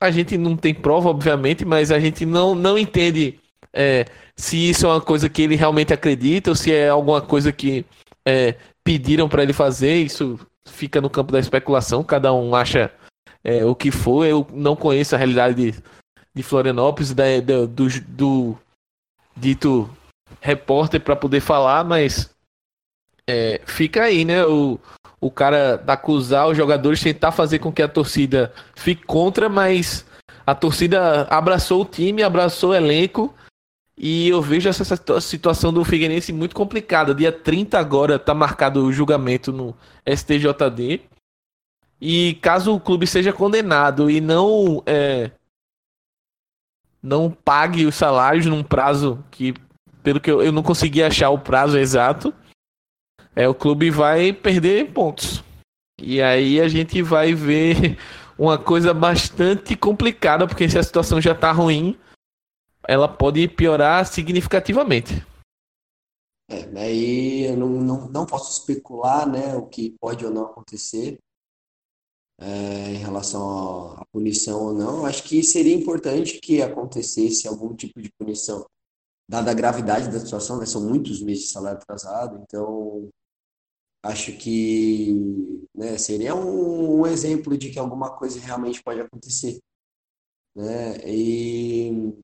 [0.00, 3.40] a gente não tem prova, obviamente, mas a gente não, não entende
[3.72, 4.06] é,
[4.36, 7.84] se isso é uma coisa que ele realmente acredita ou se é alguma coisa que
[8.24, 9.96] é, pediram para ele fazer.
[9.96, 12.92] Isso fica no campo da especulação, cada um acha
[13.42, 14.24] é, o que for.
[14.24, 15.82] Eu não conheço a realidade de,
[16.34, 18.58] de Florianópolis, da, do, do, do
[19.36, 19.90] dito
[20.40, 22.30] repórter para poder falar, mas
[23.28, 24.44] é, fica aí, né?
[24.46, 24.80] O,
[25.20, 30.06] o cara acusar os jogadores, tentar fazer com que a torcida fique contra, mas
[30.46, 33.34] a torcida abraçou o time, abraçou o elenco.
[34.00, 37.14] E eu vejo essa situação do Figueirense muito complicada.
[37.14, 41.02] Dia 30 agora está marcado o julgamento no STJD.
[42.00, 45.32] E caso o clube seja condenado e não é,
[47.02, 49.52] não pague os salários num prazo que,
[50.00, 52.32] pelo que eu, eu não consegui achar o prazo exato,
[53.38, 55.44] é, o clube vai perder pontos.
[55.96, 57.96] E aí a gente vai ver
[58.36, 61.96] uma coisa bastante complicada, porque se a situação já está ruim,
[62.88, 65.24] ela pode piorar significativamente.
[66.50, 71.16] É, daí eu não, não, não posso especular né, o que pode ou não acontecer
[72.40, 75.06] é, em relação à punição ou não.
[75.06, 78.66] Acho que seria importante que acontecesse algum tipo de punição,
[79.30, 80.66] dada a gravidade da situação, né?
[80.66, 83.08] são muitos meses de salário atrasado, então
[84.08, 85.12] acho que
[85.74, 89.58] né, seria um, um, exemplo de que alguma coisa realmente pode acontecer.
[90.56, 90.96] Né?
[91.06, 92.14] E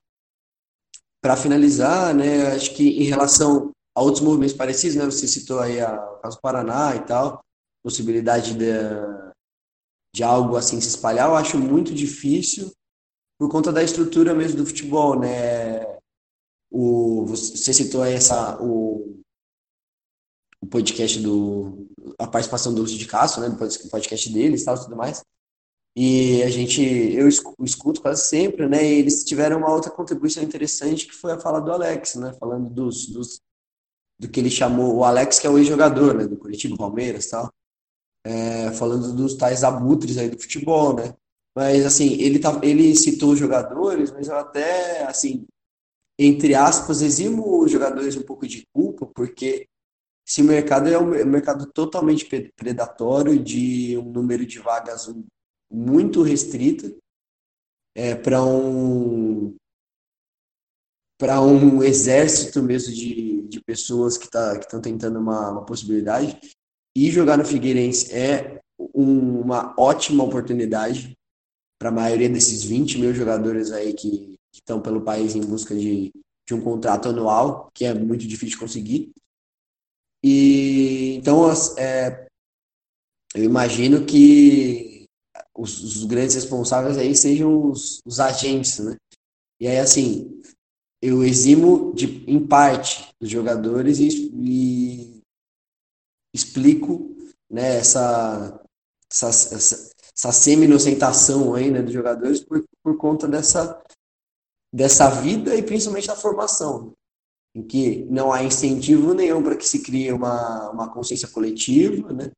[1.22, 5.80] para finalizar, né, acho que em relação a outros movimentos parecidos, né, você citou aí
[5.80, 7.44] a, o caso do Paraná e tal,
[7.82, 8.72] possibilidade de,
[10.14, 12.72] de algo assim se espalhar, eu acho muito difícil
[13.38, 15.84] por conta da estrutura mesmo do futebol, né?
[16.70, 19.22] O, você citou aí essa, o,
[20.64, 21.86] o podcast do
[22.18, 25.22] a participação do Lúcio de Castro, né, do podcast deles e tal, tudo mais.
[25.96, 31.06] E a gente, eu escuto quase sempre, né, e eles tiveram uma outra contribuição interessante
[31.06, 33.40] que foi a fala do Alex, né, falando dos, dos
[34.18, 37.52] do que ele chamou, o Alex que é o ex-jogador, né, do Curitiba, Palmeiras, tal,
[38.24, 41.14] é, falando dos tais abutres aí do futebol, né,
[41.54, 45.46] mas assim, ele, tá, ele citou jogadores, mas eu até, assim,
[46.18, 49.68] entre aspas, eximo os jogadores um pouco de culpa, porque
[50.26, 55.12] esse mercado é um mercado totalmente predatório, de um número de vagas
[55.70, 56.96] muito restrito,
[57.94, 59.54] é, para um
[61.16, 66.38] para um exército mesmo de, de pessoas que tá, estão tentando uma, uma possibilidade.
[66.96, 71.16] E jogar no Figueirense é um, uma ótima oportunidade
[71.78, 76.12] para a maioria desses 20 mil jogadores aí que, estão pelo país em busca de,
[76.46, 79.12] de um contrato anual, que é muito difícil de conseguir.
[80.26, 82.26] E então é,
[83.34, 85.06] eu imagino que
[85.54, 88.96] os, os, grandes responsáveis aí sejam os, os agentes, né?
[89.60, 90.40] E aí assim,
[91.02, 95.20] eu eximo de, em parte dos jogadores e, e
[96.34, 97.14] explico
[97.50, 98.64] né, essa,
[99.12, 103.78] essa, essa, essa semi-inocentação aí, né, dos jogadores por, por conta dessa,
[104.72, 106.94] dessa vida e principalmente da formação
[107.54, 112.30] em que não há incentivo nenhum para que se crie uma, uma consciência coletiva, né?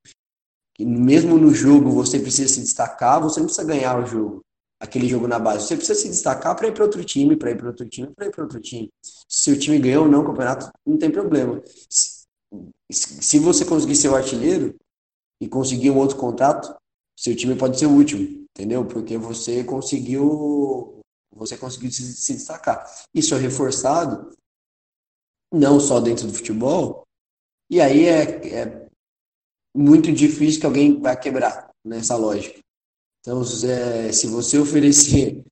[0.74, 4.42] Que mesmo no jogo você precisa se destacar, você não precisa ganhar o jogo,
[4.78, 5.66] aquele jogo na base.
[5.66, 8.26] Você precisa se destacar para ir para outro time, para ir para outro time, para
[8.26, 8.90] ir para outro time.
[9.26, 11.62] Se o time ganhou ou não o campeonato, não tem problema.
[11.88, 12.26] Se,
[12.90, 14.76] se você conseguir ser o artilheiro
[15.40, 16.76] e conseguir um outro contrato,
[17.18, 18.84] seu time pode ser o último, entendeu?
[18.84, 20.92] Porque você conseguiu
[21.34, 22.86] você conseguiu se, se destacar.
[23.14, 24.35] Isso é reforçado
[25.52, 27.04] não só dentro do futebol,
[27.70, 28.88] e aí é, é
[29.76, 32.60] muito difícil que alguém vai quebrar nessa lógica.
[33.20, 35.42] Então, é, se você oferecer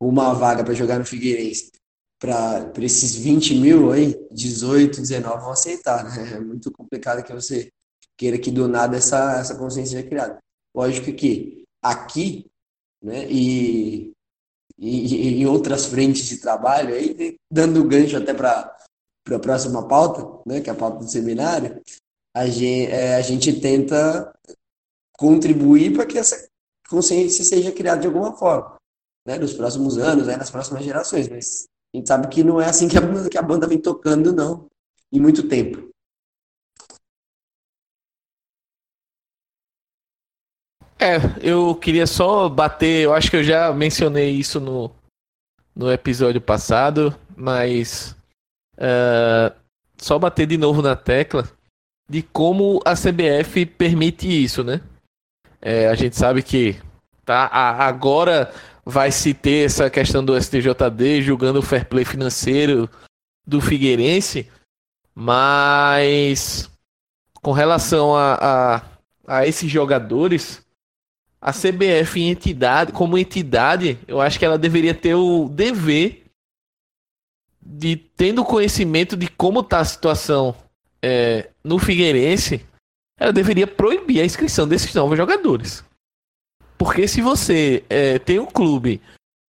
[0.00, 1.70] uma vaga para jogar no Figueirense
[2.18, 6.34] para esses 20 mil aí, 18, 19 vão aceitar, né?
[6.34, 7.70] É muito complicado que você
[8.16, 10.38] queira que do nada essa, essa consciência seja criada.
[10.74, 12.46] Lógico que aqui,
[13.02, 14.12] né, e,
[14.78, 18.76] e, e em outras frentes de trabalho, aí, dando gancho até para
[19.30, 21.80] para a próxima pauta, né, que é a pauta do seminário,
[22.34, 24.34] a gente, é, a gente tenta
[25.16, 26.48] contribuir para que essa
[26.88, 28.76] consciência seja criada de alguma forma,
[29.24, 32.66] né, nos próximos anos, né, nas próximas gerações, mas a gente sabe que não é
[32.66, 34.66] assim que a, banda, que a banda vem tocando, não,
[35.12, 35.88] em muito tempo.
[40.98, 44.90] É, eu queria só bater, eu acho que eu já mencionei isso no,
[45.74, 48.14] no episódio passado, mas
[48.80, 49.54] uh,
[49.96, 51.48] só bater de novo na tecla
[52.08, 54.80] de como a CBF permite isso, né?
[55.62, 56.76] É, a gente sabe que
[57.24, 58.52] tá, agora
[58.84, 62.90] vai se ter essa questão do STJD julgando o fair play financeiro
[63.46, 64.48] do Figueirense,
[65.14, 66.68] mas
[67.40, 68.82] com relação a, a,
[69.26, 70.64] a esses jogadores,
[71.40, 76.19] a CBF entidade, como entidade, eu acho que ela deveria ter o dever
[77.60, 80.54] de tendo conhecimento de como está a situação
[81.02, 82.66] é, no Figueirense,
[83.18, 85.84] ela deveria proibir a inscrição desses novos jogadores.
[86.78, 89.02] Porque se você é, tem um clube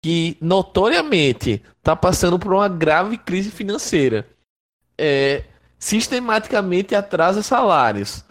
[0.03, 4.27] que notoriamente está passando por uma grave crise financeira,
[4.97, 5.45] é,
[5.79, 8.25] sistematicamente atrasa salários,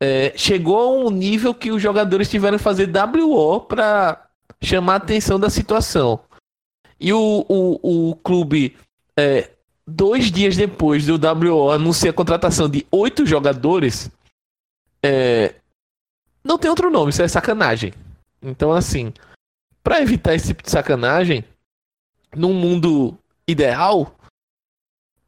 [0.00, 4.28] é, chegou a um nível que os jogadores tiveram que fazer WO para
[4.60, 6.20] chamar a atenção da situação.
[6.98, 8.76] E o, o, o clube,
[9.22, 9.50] é,
[9.86, 14.10] dois dias depois do WO anuncia a contratação de oito jogadores,
[15.02, 15.54] é,
[16.42, 17.92] não tem outro nome, isso é sacanagem.
[18.42, 19.12] Então, assim,
[19.82, 21.44] para evitar esse tipo de sacanagem,
[22.34, 23.16] num mundo
[23.46, 24.16] ideal,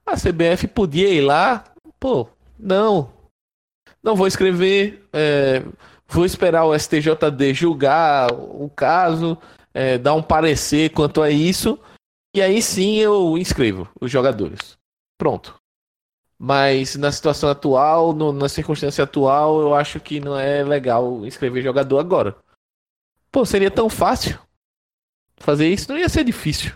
[0.05, 1.64] a CBF podia ir lá,
[2.01, 2.28] pô,
[2.59, 3.12] não,
[4.03, 5.62] não vou escrever, é,
[6.09, 9.38] vou esperar o STJD julgar o caso,
[9.72, 11.78] é, dar um parecer quanto a isso,
[12.35, 14.76] e aí sim eu inscrevo os jogadores.
[15.16, 15.55] Pronto.
[16.39, 21.62] Mas na situação atual, no, na circunstância atual, eu acho que não é legal inscrever
[21.62, 22.37] jogador agora.
[23.30, 24.39] Pô, seria tão fácil
[25.37, 26.72] fazer isso, não ia ser difícil.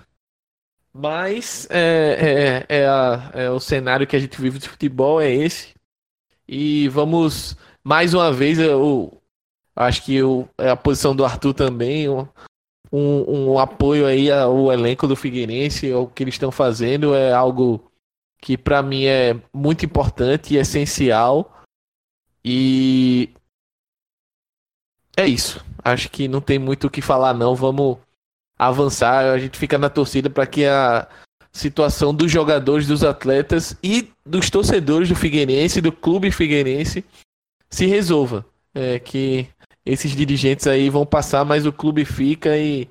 [0.93, 5.31] Mas é, é, é, a, é o cenário que a gente vive de futebol, é
[5.31, 5.75] esse.
[6.47, 9.21] E vamos, mais uma vez, eu
[9.77, 12.09] acho que eu, é a posição do Arthur também,
[12.93, 17.91] um, um, apoio aí ao elenco do Figueirense, o que eles estão fazendo é algo
[18.41, 21.55] que para mim é muito importante e essencial.
[22.45, 23.31] E
[25.17, 25.65] é isso.
[25.85, 27.55] Acho que não tem muito o que falar não.
[27.55, 27.99] Vamos
[28.59, 29.25] avançar.
[29.27, 31.09] A gente fica na torcida para que a
[31.53, 37.05] situação dos jogadores, dos atletas e dos torcedores do Figueirense, do clube Figueirense,
[37.69, 38.47] se resolva.
[38.75, 39.49] É, que
[39.89, 42.87] esses dirigentes aí vão passar, mas o clube fica e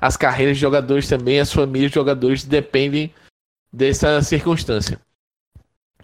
[0.00, 3.12] as carreiras de jogadores também, as famílias de jogadores dependem
[3.72, 5.00] dessa circunstância.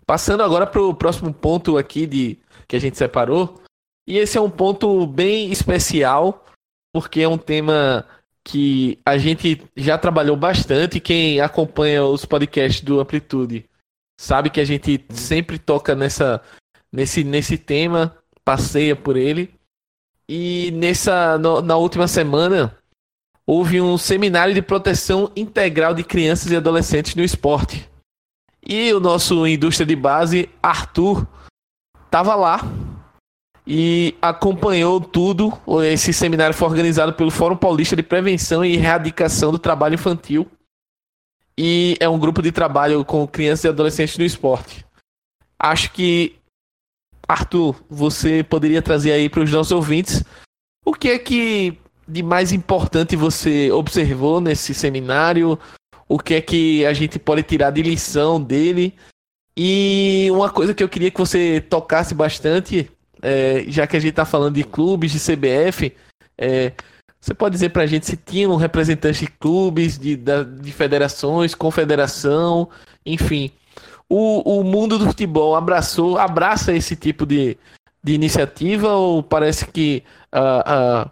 [0.05, 3.63] Passando agora para o próximo ponto aqui de que a gente separou,
[4.07, 6.45] e esse é um ponto bem especial,
[6.93, 8.05] porque é um tema
[8.45, 11.01] que a gente já trabalhou bastante.
[11.01, 13.65] Quem acompanha os podcasts do Amplitude
[14.21, 16.43] sabe que a gente sempre toca nessa,
[16.93, 19.56] nesse, nesse tema, passeia por ele.
[20.29, 22.77] E nessa, no, na última semana
[23.47, 27.89] houve um seminário de proteção integral de crianças e adolescentes no esporte.
[28.69, 31.25] E o nosso indústria de base, Arthur,
[32.05, 32.61] estava lá
[33.65, 35.53] e acompanhou tudo.
[35.85, 40.51] Esse seminário foi organizado pelo Fórum Paulista de Prevenção e Erradicação do Trabalho Infantil.
[41.57, 44.85] E é um grupo de trabalho com crianças e adolescentes no esporte.
[45.59, 46.37] Acho que,
[47.29, 50.23] Arthur, você poderia trazer aí para os nossos ouvintes
[50.85, 55.59] o que é que de mais importante você observou nesse seminário,
[56.09, 58.95] o que é que a gente pode tirar de lição dele.
[59.57, 62.89] E uma coisa que eu queria que você tocasse bastante
[63.23, 65.93] é, já que a gente está falando de clubes, de CBF,
[66.39, 66.73] é,
[67.21, 71.55] você pode dizer para a gente se tinha um representante de clubes, de, de federações,
[71.55, 72.69] confederação,
[73.05, 73.51] enfim.
[74.09, 77.59] O, o mundo do futebol abraçou, abraça esse tipo de,
[78.03, 81.11] de iniciativa ou parece que uh, uh,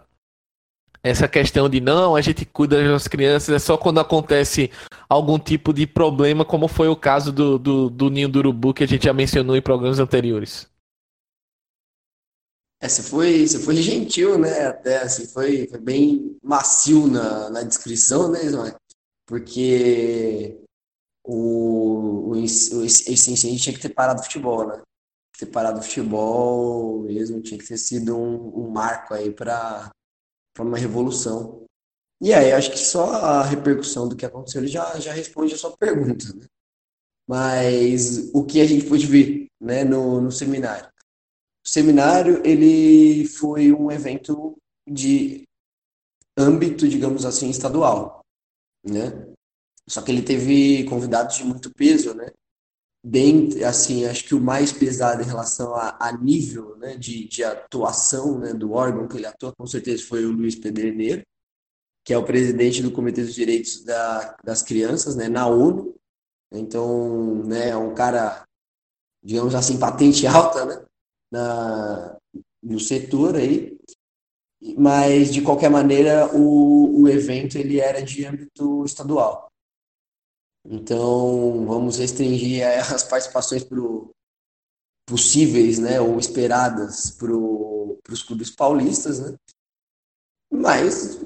[1.03, 4.71] essa questão de não, a gente cuida das crianças é só quando acontece
[5.07, 8.83] algum tipo de problema, como foi o caso do, do, do Ninho do Urubu que
[8.83, 10.67] a gente já mencionou em programas anteriores?
[12.81, 14.67] É, você foi, você foi gentil, né?
[14.67, 18.75] Até assim, foi, foi bem macio na, na descrição, né, Ismael?
[19.27, 20.57] Porque
[21.25, 24.81] o, o, esse incêndio tinha que ter parado o futebol, né?
[25.37, 29.91] Ter parado o futebol mesmo, tinha que ter sido um, um marco aí para
[30.59, 31.65] uma revolução.
[32.21, 35.75] E aí, acho que só a repercussão do que aconteceu já, já responde a sua
[35.75, 36.45] pergunta, né?
[37.27, 40.87] Mas o que a gente pôde ver né, no, no seminário?
[41.65, 44.55] O seminário ele foi um evento
[44.87, 45.43] de
[46.37, 48.21] âmbito, digamos assim, estadual,
[48.85, 49.34] né?
[49.87, 52.27] Só que ele teve convidados de muito peso, né?
[53.05, 57.43] bem, assim, acho que o mais pesado em relação a, a nível né, de, de
[57.43, 61.21] atuação né, do órgão que ele atua, com certeza foi o Luiz Pedreneiro,
[62.03, 65.95] que é o presidente do Comitê dos Direitos da, das Crianças né, na ONU.
[66.51, 68.43] Então, né, é um cara,
[69.23, 70.85] digamos assim, patente alta né,
[71.31, 72.17] na,
[72.63, 73.77] no setor aí.
[74.75, 79.44] Mas, de qualquer maneira, o, o evento ele era de âmbito estadual.
[80.67, 84.11] Então, vamos restringir as participações pro,
[85.05, 89.35] possíveis, né, ou esperadas para os clubes paulistas, né?
[90.51, 91.19] Mas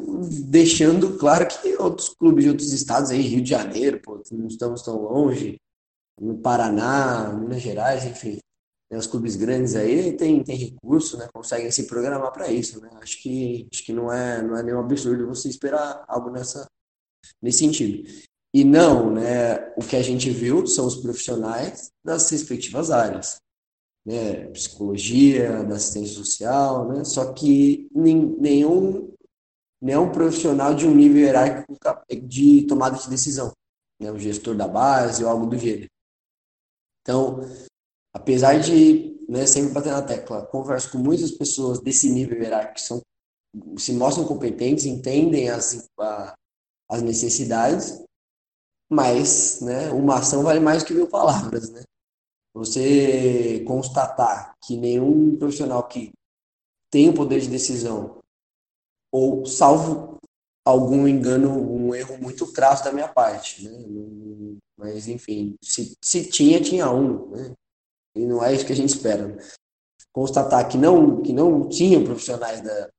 [0.49, 4.81] deixando claro que outros clubes de outros estados aí, Rio de Janeiro, pô, não estamos
[4.81, 5.57] tão longe,
[6.19, 8.39] no Paraná, Minas Gerais, enfim,
[8.91, 12.89] né, os clubes grandes aí tem, tem recurso, né, conseguem se programar para isso, né?
[13.01, 16.65] Acho que acho que não é não é nenhum absurdo você esperar algo nessa
[17.41, 18.09] nesse sentido.
[18.53, 23.39] E não, né, o que a gente viu são os profissionais das respectivas áreas,
[24.03, 29.13] né, psicologia, da assistência social, né, só que nenhum,
[29.79, 31.77] nenhum profissional de um nível hierárquico
[32.23, 33.51] de tomada de decisão,
[34.01, 35.89] né, o gestor da base ou algo do gênero.
[37.03, 37.41] Então,
[38.11, 42.81] apesar de, né, sempre bater na tecla, converso com muitas pessoas desse nível hierárquico que
[42.81, 43.01] são,
[43.77, 46.35] se mostram competentes, entendem as, a,
[46.89, 48.08] as necessidades,
[48.89, 51.83] mas né, uma ação vale mais que mil palavras, né?
[52.53, 56.11] Você constatar que nenhum profissional que
[56.91, 58.17] tem o poder de decisão,
[59.11, 60.17] ou salvo
[60.65, 64.57] algum engano, um erro muito crasso da minha parte, né?
[64.75, 67.53] Mas, enfim, se, se tinha, tinha um, né?
[68.15, 69.37] E não é isso que a gente espera.
[70.11, 72.89] Constatar que não, que não tinham profissionais da,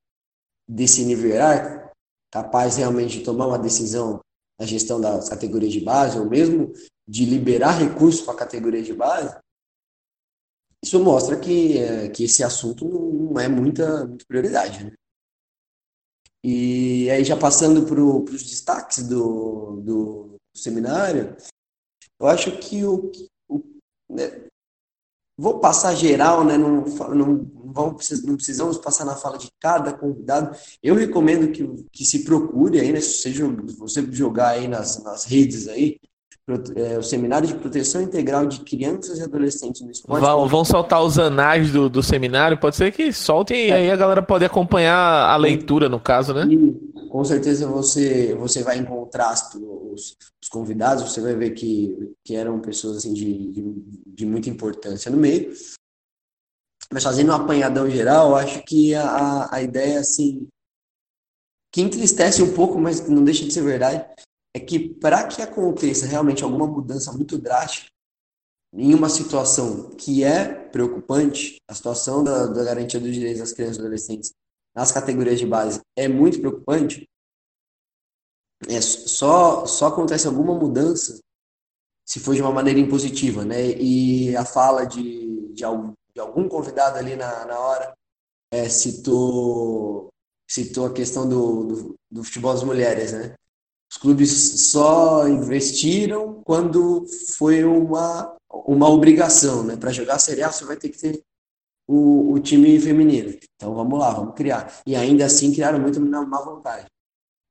[0.67, 1.91] desse nível hierárquico
[2.31, 4.21] capazes realmente de tomar uma decisão
[4.61, 6.71] na gestão das categorias de base, ou mesmo
[7.07, 9.35] de liberar recursos para a categoria de base,
[10.83, 14.83] isso mostra que, é, que esse assunto não é muita, muita prioridade.
[14.83, 14.93] Né?
[16.43, 21.35] E aí, já passando para os destaques do, do seminário,
[22.19, 23.11] eu acho que o.
[23.49, 23.63] o
[24.11, 24.47] né,
[25.37, 26.57] vou passar geral, né?
[26.57, 26.83] Não,
[27.15, 30.55] não, vamos, não precisamos passar na fala de cada convidado.
[30.83, 32.99] Eu recomendo que, que se procure aí, né?
[32.99, 33.31] Você,
[34.11, 35.99] jogar aí nas, nas redes aí,
[36.75, 40.21] é, o Seminário de Proteção Integral de Crianças e Adolescentes no Esporte.
[40.21, 43.95] Vão, vão soltar os anais do, do seminário, pode ser que soltem e aí a
[43.95, 44.95] galera pode acompanhar
[45.29, 46.45] a leitura, no caso, né?
[46.49, 52.35] E, com certeza você, você vai encontrar os, os convidados, você vai ver que, que
[52.35, 53.73] eram pessoas assim, de, de,
[54.05, 55.51] de muita importância no meio.
[56.91, 60.47] Mas fazendo um apanhadão geral, eu acho que a, a ideia, assim,
[61.71, 64.05] que entristece um pouco, mas não deixa de ser verdade,
[64.53, 67.89] é que para que aconteça realmente alguma mudança muito drástica
[68.73, 73.77] em uma situação que é preocupante, a situação da, da garantia dos direitos das crianças
[73.77, 74.33] e adolescentes
[74.73, 77.07] nas categorias de base é muito preocupante,
[78.69, 81.19] é, só, só acontece alguma mudança
[82.05, 83.71] se for de uma maneira impositiva, né?
[83.71, 87.93] E a fala de, de, algum, de algum convidado ali na, na hora
[88.51, 90.09] é, citou,
[90.49, 93.33] citou a questão do, do, do futebol das mulheres, né?
[93.91, 99.75] Os clubes só investiram quando foi uma, uma obrigação, né?
[99.75, 101.21] Para jogar a Série A, você vai ter que ter
[101.85, 103.37] o, o time feminino.
[103.55, 104.81] Então vamos lá, vamos criar.
[104.87, 106.85] E ainda assim criaram muito na má vontade.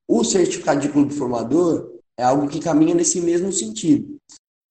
[0.09, 4.16] O certificado de clube formador é algo que caminha nesse mesmo sentido.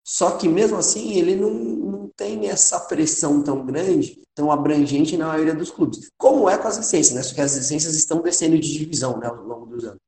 [0.03, 5.27] Só que mesmo assim ele não, não tem essa pressão tão grande, tão abrangente na
[5.27, 6.09] maioria dos clubes.
[6.17, 7.21] Como é com as licenças, né?
[7.21, 9.99] Só que as licenças estão descendo de divisão né, ao longo dos anos.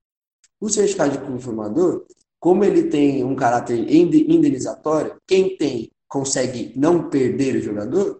[0.62, 2.05] O certificado de clube formador,
[2.39, 8.20] como ele tem um caráter indenizatório, quem tem consegue não perder o jogador,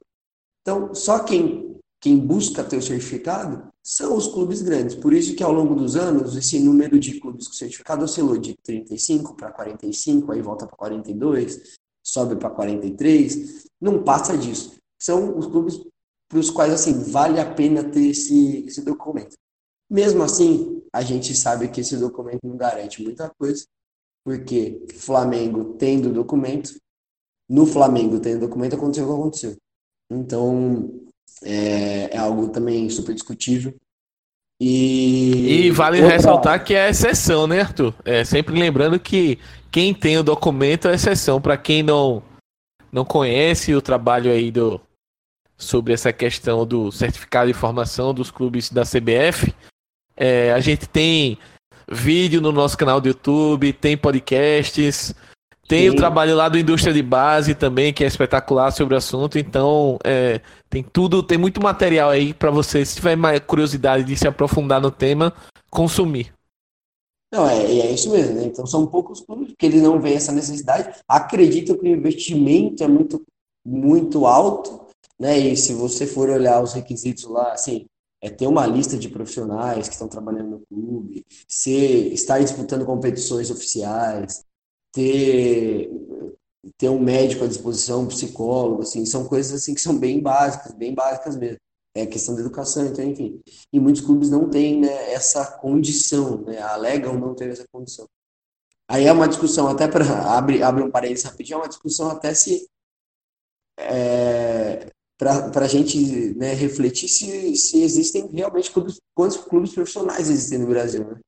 [0.62, 4.96] então só quem, quem busca ter o certificado são os clubes grandes.
[4.96, 8.56] Por isso que ao longo dos anos, esse número de clubes com certificado oscilou de
[8.64, 14.78] 35 para 45, aí volta para 42, sobe para 43, não passa disso.
[15.00, 15.82] São os clubes
[16.30, 19.36] para os quais assim vale a pena ter esse, esse documento.
[19.92, 23.66] Mesmo assim, a gente sabe que esse documento não garante muita coisa,
[24.24, 26.74] porque Flamengo tendo documento,
[27.50, 29.58] no Flamengo tendo documento, aconteceu o que aconteceu.
[30.10, 30.90] Então,
[31.44, 33.76] é, é algo também super discutível.
[34.62, 36.16] E, e vale outra...
[36.16, 37.94] ressaltar que é exceção, né, Arthur?
[38.06, 39.40] É, sempre lembrando que
[39.70, 41.42] quem tem o documento é exceção.
[41.42, 42.24] Para quem não,
[42.94, 44.80] não conhece o trabalho aí do,
[45.58, 49.54] sobre essa questão do certificado de formação dos clubes da CBF,
[50.16, 51.38] é, a gente tem
[51.90, 55.14] vídeo no nosso canal do YouTube, tem podcasts,
[55.68, 55.90] Tem Sim.
[55.90, 59.40] o trabalho lá do Indústria de Base também, que é espetacular sobre o assunto.
[59.40, 64.18] Então, é, tem tudo, tem muito material aí para você, se tiver mais curiosidade de
[64.18, 65.34] se aprofundar no tema,
[65.70, 66.34] consumir.
[67.34, 68.44] Não, é, é isso mesmo, né?
[68.44, 70.94] Então são poucos clubes que eles não veem essa necessidade.
[71.08, 73.24] Acreditam que o investimento é muito,
[73.66, 74.88] muito alto,
[75.18, 75.38] né?
[75.40, 77.86] E se você for olhar os requisitos lá, assim,
[78.22, 83.50] é ter uma lista de profissionais que estão trabalhando no clube, ser, estar disputando competições
[83.50, 84.44] oficiais,
[84.94, 85.90] ter
[86.78, 90.74] ter um médico à disposição, um psicólogo, assim, são coisas assim que são bem básicas,
[90.74, 91.58] bem básicas mesmo.
[91.94, 93.42] É questão da educação, então, enfim.
[93.74, 98.08] E muitos clubes não têm né, essa condição, né, alegam não ter essa condição.
[98.88, 100.06] Aí é uma discussão, até para
[100.38, 102.68] abrir abre um parênteses rapidinho, é uma discussão até se.
[103.78, 104.92] É,
[105.22, 110.66] para a gente né, refletir se, se existem realmente clubes, quantos clubes profissionais existem no
[110.66, 111.20] Brasil, né?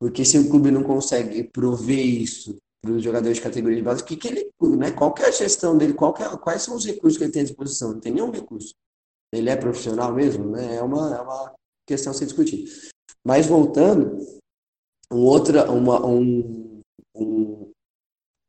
[0.00, 4.02] Porque se o clube não consegue prover isso para os jogadores de categoria de base,
[4.02, 7.16] que, que ele, né, qual é a gestão dele, qual é, quais são os recursos
[7.16, 7.92] que ele tem à disposição?
[7.92, 8.74] Não tem nenhum recurso.
[9.32, 10.50] Ele é profissional mesmo?
[10.50, 10.76] Né?
[10.76, 11.54] É, uma, é uma
[11.86, 12.68] questão a ser discutida.
[13.24, 14.16] Mas voltando,
[15.12, 16.80] um, outra, uma, um,
[17.14, 17.69] um,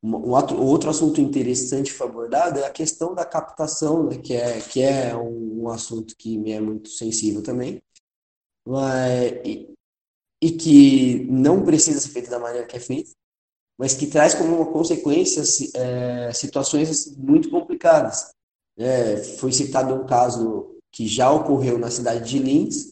[0.03, 4.59] um outro, outro assunto interessante para abordar é a questão da captação, né, que, é,
[4.59, 7.81] que é um, um assunto que me é muito sensível também.
[8.65, 9.73] Mas, e,
[10.41, 13.11] e que não precisa ser feito da maneira que é feito,
[13.77, 15.43] mas que traz como uma consequência
[15.75, 18.31] é, situações assim, muito complicadas.
[18.77, 22.91] É, foi citado um caso que já ocorreu na cidade de Lins,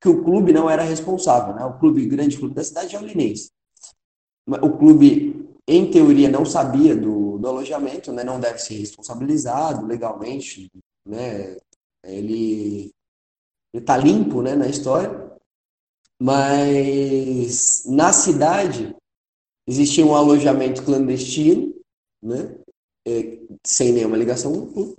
[0.00, 1.54] que o clube não era responsável.
[1.54, 1.64] Né?
[1.64, 3.50] O clube, grande clube da cidade é o Linense.
[4.46, 8.22] O clube, em teoria, não sabia do, do alojamento, né?
[8.22, 10.70] não deve ser responsabilizado legalmente.
[11.06, 11.56] Né?
[12.04, 12.92] Ele
[13.74, 15.26] está limpo né, na história.
[16.20, 18.94] Mas na cidade
[19.66, 21.74] existia um alojamento clandestino,
[22.22, 22.56] né,
[23.06, 24.96] é, sem nenhuma ligação com o clube,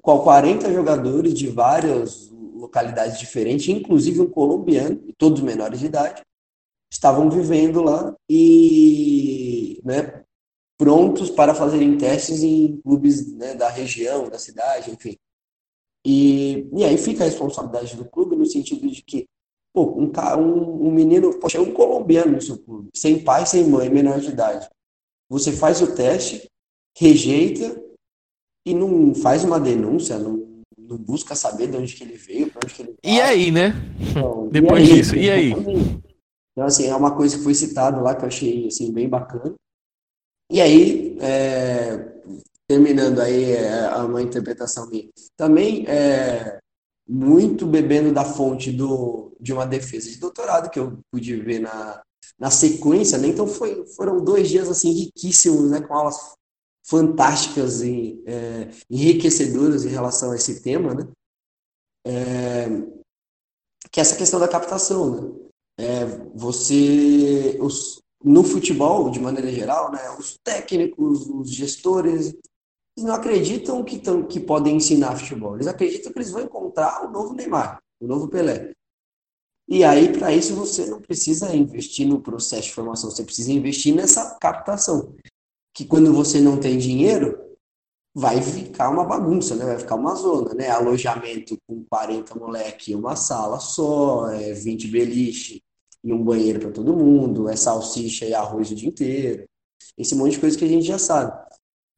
[0.00, 6.22] qual 40 jogadores de várias localidades diferentes, inclusive um colombiano, todos menores de idade,
[6.90, 10.22] estavam vivendo lá e né,
[10.78, 15.16] prontos para fazerem testes em clubes né, da região, da cidade, enfim.
[16.04, 19.26] E, e aí fica a responsabilidade do clube no sentido de que
[19.76, 23.62] Pô, um, um, um menino, poxa, é um colombiano no seu clube, sem pai, sem
[23.68, 24.66] mãe, menor de idade.
[25.28, 26.50] Você faz o teste,
[26.96, 27.78] rejeita
[28.64, 32.62] e não faz uma denúncia, não, não busca saber de onde que ele veio, para
[32.64, 33.12] onde que ele vai.
[33.12, 33.74] E aí, né?
[34.00, 35.52] Então, Depois e aí, disso, e aí?
[36.56, 39.54] Então, assim, é uma coisa que foi citada lá que eu achei, assim, bem bacana.
[40.50, 42.16] E aí, é,
[42.66, 46.58] terminando aí é, uma interpretação minha, também é,
[47.06, 52.02] muito bebendo da fonte do, de uma defesa de doutorado que eu pude ver na,
[52.38, 53.28] na sequência, né?
[53.28, 55.82] Então foi, foram dois dias assim riquíssimos, né?
[55.82, 56.16] Com aulas
[56.88, 61.06] fantásticas e é, enriquecedoras em relação a esse tema, né?
[62.06, 62.66] É,
[63.90, 65.45] que é essa questão da captação, né?
[65.78, 70.10] É, você, os, no futebol, de maneira geral, né?
[70.18, 72.28] Os técnicos, os gestores,
[72.96, 75.54] eles não acreditam que, tão, que podem ensinar futebol.
[75.54, 78.72] Eles acreditam que eles vão encontrar o novo Neymar, o novo Pelé.
[79.68, 83.94] E aí, para isso, você não precisa investir no processo de formação, você precisa investir
[83.94, 85.14] nessa captação.
[85.74, 87.38] Que quando você não tem dinheiro,
[88.14, 89.66] vai ficar uma bagunça, né?
[89.66, 90.70] Vai ficar uma zona, né?
[90.70, 95.62] Alojamento com 40 moleque, uma sala só, é 20 beliche
[96.06, 99.44] e um banheiro para todo mundo, é salsicha e arroz o dia inteiro.
[99.98, 101.36] Esse monte de coisa que a gente já sabe.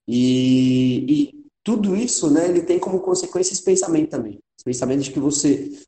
[0.09, 4.39] E, e tudo isso, né, ele tem como consequência esse pensamento também.
[4.57, 5.79] Esse pensamento de que você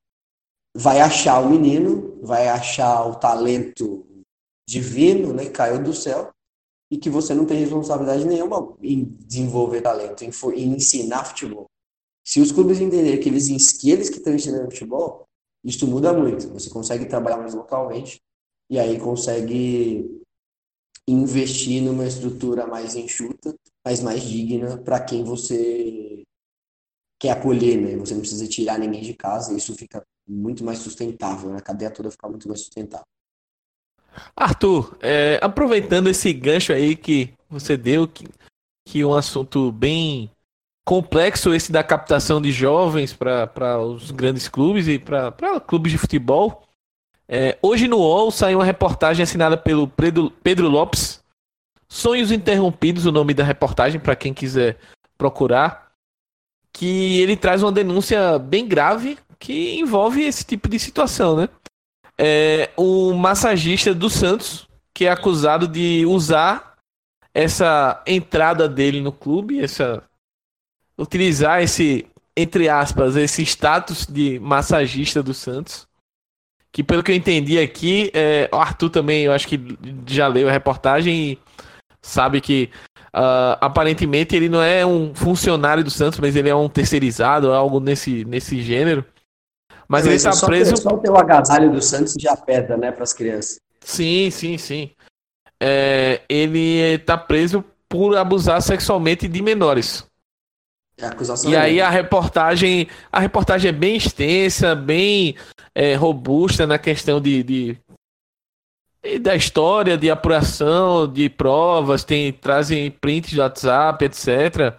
[0.76, 4.06] vai achar o menino, vai achar o talento
[4.68, 6.30] divino, né, caiu do céu,
[6.92, 11.64] e que você não tem responsabilidade nenhuma em desenvolver talento, em, em ensinar futebol.
[12.22, 15.24] Se os clubes entenderem que eles, que eles que estão ensinando futebol,
[15.64, 16.48] isso muda muito.
[16.48, 18.20] Você consegue trabalhar mais localmente
[18.68, 20.20] e aí consegue
[21.08, 23.54] investir numa estrutura mais enxuta
[23.84, 26.22] mas mais digna para quem você
[27.18, 27.96] quer acolher, né?
[27.96, 31.58] Você não precisa tirar ninguém de casa, isso fica muito mais sustentável, né?
[31.58, 33.06] a cadeia toda fica muito mais sustentável.
[34.36, 38.26] Arthur, é, aproveitando esse gancho aí que você deu, que,
[38.86, 40.30] que é um assunto bem
[40.90, 46.64] complexo esse da captação de jovens para os grandes clubes e para clubes de futebol.
[47.28, 51.22] É, hoje no UOL saiu uma reportagem assinada pelo Pedro, Pedro Lopes,
[51.88, 54.78] Sonhos Interrompidos, o nome da reportagem, para quem quiser
[55.16, 55.92] procurar.
[56.72, 61.48] Que ele traz uma denúncia bem grave que envolve esse tipo de situação, né?
[62.18, 66.74] É um massagista do Santos que é acusado de usar
[67.32, 70.02] essa entrada dele no clube, essa
[71.00, 75.86] utilizar esse entre aspas esse status de massagista do Santos,
[76.72, 79.60] que pelo que eu entendi aqui, é, o Arthur também, eu acho que
[80.06, 81.38] já leu a reportagem e
[82.00, 82.70] sabe que
[83.08, 87.80] uh, aparentemente ele não é um funcionário do Santos, mas ele é um terceirizado, algo
[87.80, 89.04] nesse, nesse gênero.
[89.88, 90.76] Mas ele está preso.
[90.76, 93.58] Só o agasalho do Santos já pesa, né, para as crianças.
[93.80, 94.92] Sim, sim, sim.
[95.60, 100.08] É, ele está preso por abusar sexualmente de menores.
[101.02, 105.34] É e aí a reportagem, a reportagem é bem extensa, bem
[105.74, 107.78] é, robusta na questão de, de
[109.22, 114.76] da história, de apuração, de provas, tem trazem prints do WhatsApp, etc.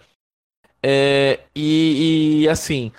[0.80, 2.92] É, e, e, assim,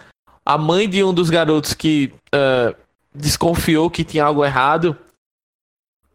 [0.45, 2.75] a mãe de um dos garotos que uh,
[3.15, 4.97] desconfiou que tinha algo errado,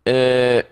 [0.04, 0.66] é,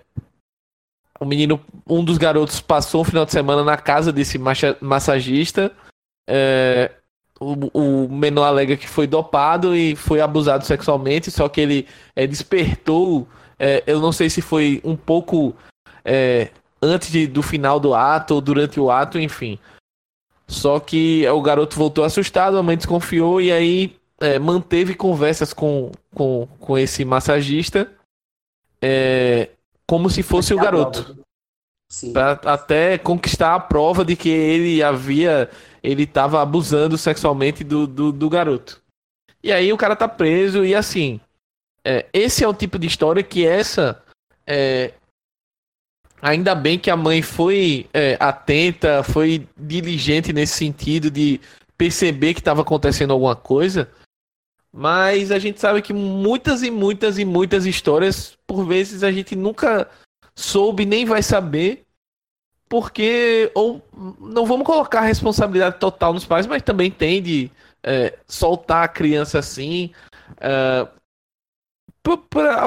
[1.18, 4.38] o menino, um dos garotos passou um final de semana na casa desse
[4.80, 5.72] massagista.
[6.26, 6.90] É,
[7.40, 12.26] o, o, menor alega que foi dopado e foi abusado sexualmente, só que ele é,
[12.26, 13.28] despertou.
[13.58, 15.54] É, eu não sei se foi um pouco
[16.04, 16.50] é,
[16.80, 19.58] antes de, do final do ato ou durante o ato, enfim.
[20.48, 25.90] Só que o garoto voltou assustado, a mãe desconfiou e aí é, manteve conversas com,
[26.14, 27.90] com, com esse massagista
[28.80, 29.50] é,
[29.86, 31.16] como se fosse o garoto.
[32.44, 35.50] Até conquistar a prova de que ele havia.
[35.82, 38.82] Ele estava abusando sexualmente do, do, do, garoto.
[39.42, 41.20] E aí o cara tá preso e assim.
[41.84, 44.02] É, esse é o tipo de história que essa.
[44.44, 44.92] É,
[46.20, 51.40] ainda bem que a mãe foi é, atenta, foi diligente nesse sentido de
[51.78, 53.88] perceber que estava acontecendo alguma coisa.
[54.72, 59.34] Mas a gente sabe que muitas e muitas e muitas histórias, por vezes, a gente
[59.34, 59.88] nunca
[60.36, 61.84] soube nem vai saber.
[62.68, 63.80] Porque, ou
[64.20, 67.50] não vamos colocar a responsabilidade total nos pais, mas também tem de
[67.82, 69.92] é, soltar a criança assim.
[70.40, 70.86] É,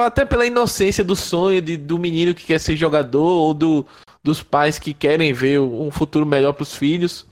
[0.05, 3.85] até pela inocência do sonho de, do menino que quer ser jogador, ou do,
[4.23, 7.25] dos pais que querem ver um futuro melhor para os filhos.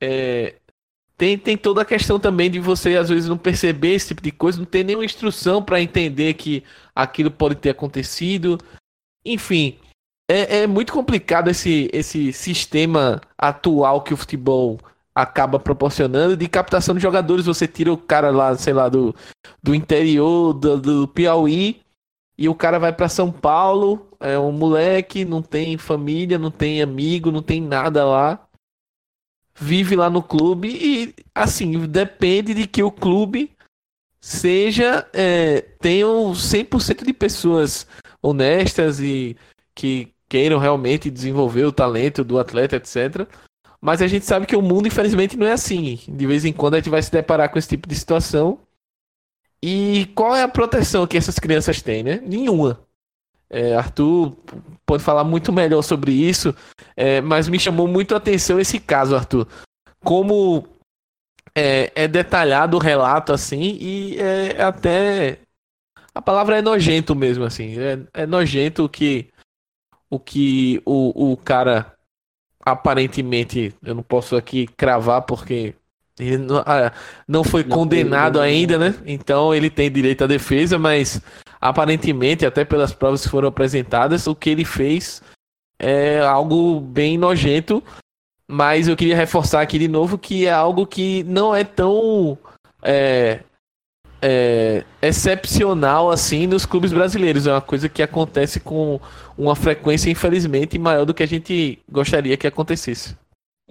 [0.00, 0.54] É,
[1.16, 4.32] tem, tem toda a questão também de você, às vezes, não perceber esse tipo de
[4.32, 8.58] coisa, não ter nenhuma instrução para entender que aquilo pode ter acontecido.
[9.24, 9.78] Enfim,
[10.30, 14.78] é, é muito complicado esse, esse sistema atual que o futebol
[15.14, 17.46] acaba proporcionando de captação de jogadores.
[17.46, 19.14] Você tira o cara lá, sei lá, do,
[19.62, 21.82] do interior do, do Piauí
[22.38, 26.82] e o cara vai para São Paulo, é um moleque, não tem família, não tem
[26.82, 28.48] amigo, não tem nada lá
[29.54, 33.50] vive lá no clube e, assim, depende de que o clube
[34.22, 37.86] seja, é, tenham 100% de pessoas
[38.22, 39.36] honestas e
[39.74, 43.26] que queiram realmente desenvolver o talento do atleta, etc.
[43.80, 45.98] Mas a gente sabe que o mundo, infelizmente, não é assim.
[46.08, 48.60] De vez em quando a gente vai se deparar com esse tipo de situação.
[49.60, 52.20] E qual é a proteção que essas crianças têm, né?
[52.24, 52.80] Nenhuma.
[53.50, 54.34] É, Arthur
[54.86, 56.54] pode falar muito melhor sobre isso,
[56.96, 59.46] é, mas me chamou muito a atenção esse caso, Arthur.
[60.02, 60.66] Como
[61.54, 65.38] é, é detalhado o relato assim, e é até.
[66.14, 67.78] A palavra é nojento mesmo, assim.
[67.78, 69.28] É, é nojento o que
[70.10, 71.94] o que o, o cara
[72.64, 75.74] aparentemente, eu não posso aqui cravar porque
[76.18, 76.92] ele não, ah,
[77.26, 78.94] não foi não condenado ainda, né?
[79.06, 81.20] Então ele tem direito à defesa, mas
[81.60, 85.22] aparentemente, até pelas provas que foram apresentadas, o que ele fez
[85.78, 87.82] é algo bem nojento.
[88.46, 92.36] Mas eu queria reforçar aqui de novo que é algo que não é tão
[92.82, 93.40] é,
[94.20, 97.46] é, excepcional assim nos clubes brasileiros.
[97.46, 99.00] É uma coisa que acontece com
[99.36, 103.16] uma frequência, infelizmente, maior do que a gente gostaria que acontecesse.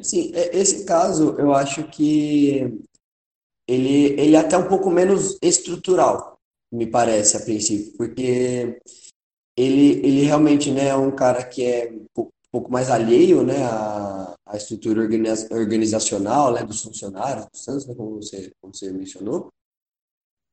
[0.01, 2.79] Sim, é, esse caso eu acho que
[3.67, 6.31] ele, ele é até um pouco menos estrutural
[6.71, 8.79] me parece, a princípio, porque
[9.57, 11.93] ele, ele realmente né, é um cara que é
[12.51, 18.51] pouco mais alheio né, à, à estrutura organizacional né, dos funcionários Santos, né, como, você,
[18.61, 19.49] como você mencionou.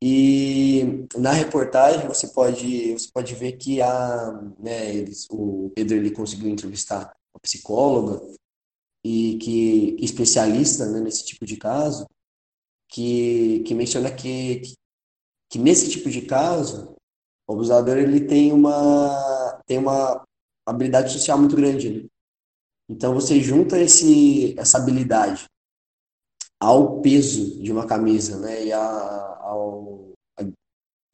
[0.00, 6.12] E na reportagem você pode, você pode ver que a, né, eles, o Pedro ele
[6.12, 8.20] conseguiu entrevistar uma psicóloga
[9.04, 12.06] e que especialista né, nesse tipo de caso,
[12.88, 14.62] que, que menciona que,
[15.50, 16.94] que nesse tipo de caso,
[17.48, 20.24] o abusador ele tem uma tem uma
[20.70, 21.90] habilidade social muito grande.
[21.90, 22.08] Né?
[22.88, 25.46] Então você junta esse essa habilidade
[26.60, 28.80] ao peso de uma camisa, né, e a,
[29.40, 30.42] ao a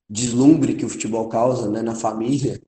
[0.08, 2.60] deslumbre que o futebol causa, né, na família.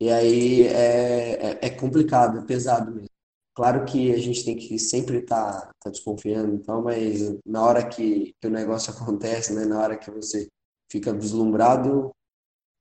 [0.00, 3.08] E aí é, é, é complicado, é pesado mesmo.
[3.54, 7.88] Claro que a gente tem que sempre estar tá, tá desconfiando, então, mas na hora
[7.88, 10.48] que, que o negócio acontece, né, na hora que você
[10.90, 12.10] fica deslumbrado,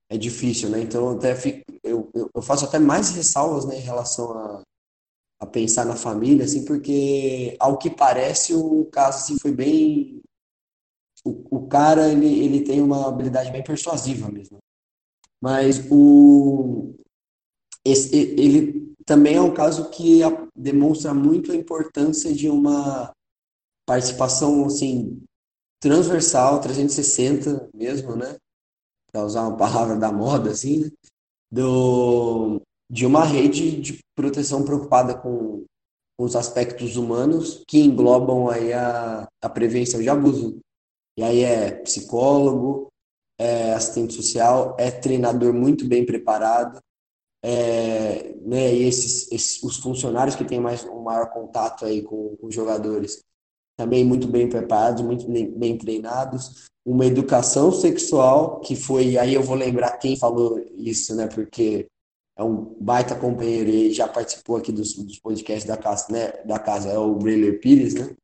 [0.09, 0.81] é difícil, né?
[0.81, 4.61] Então, eu até fico, eu, eu faço até mais ressalvas né, em relação a,
[5.39, 10.21] a pensar na família, assim, porque ao que parece o caso assim, foi bem.
[11.23, 14.57] O, o cara ele, ele tem uma habilidade bem persuasiva mesmo.
[15.41, 16.93] Mas o,
[17.83, 20.21] esse, ele também é um caso que
[20.55, 23.11] demonstra muito a importância de uma
[23.85, 25.21] participação assim
[25.79, 28.37] transversal, 360 mesmo, né?
[29.15, 30.91] Para usar uma palavra da moda assim, né?
[31.49, 32.61] do
[32.91, 35.63] de uma rede de proteção preocupada com,
[36.19, 40.59] os aspectos humanos que englobam aí a, a prevenção de abuso.
[41.17, 42.87] E aí é psicólogo,
[43.39, 46.79] é assistente social, é treinador muito bem preparado,
[47.43, 52.35] é, né, e esses, esses, os funcionários que têm mais um maior contato aí com,
[52.35, 53.21] com os jogadores
[53.77, 59.41] também muito bem preparados, muito bem, bem, treinados, uma educação sexual que foi aí eu
[59.41, 61.27] vou lembrar quem falou isso, né?
[61.27, 61.87] Porque
[62.37, 66.31] é um baita companheiro e já participou aqui dos, dos podcasts da casa, né?
[66.43, 68.15] Da casa é o Breler Pires, né?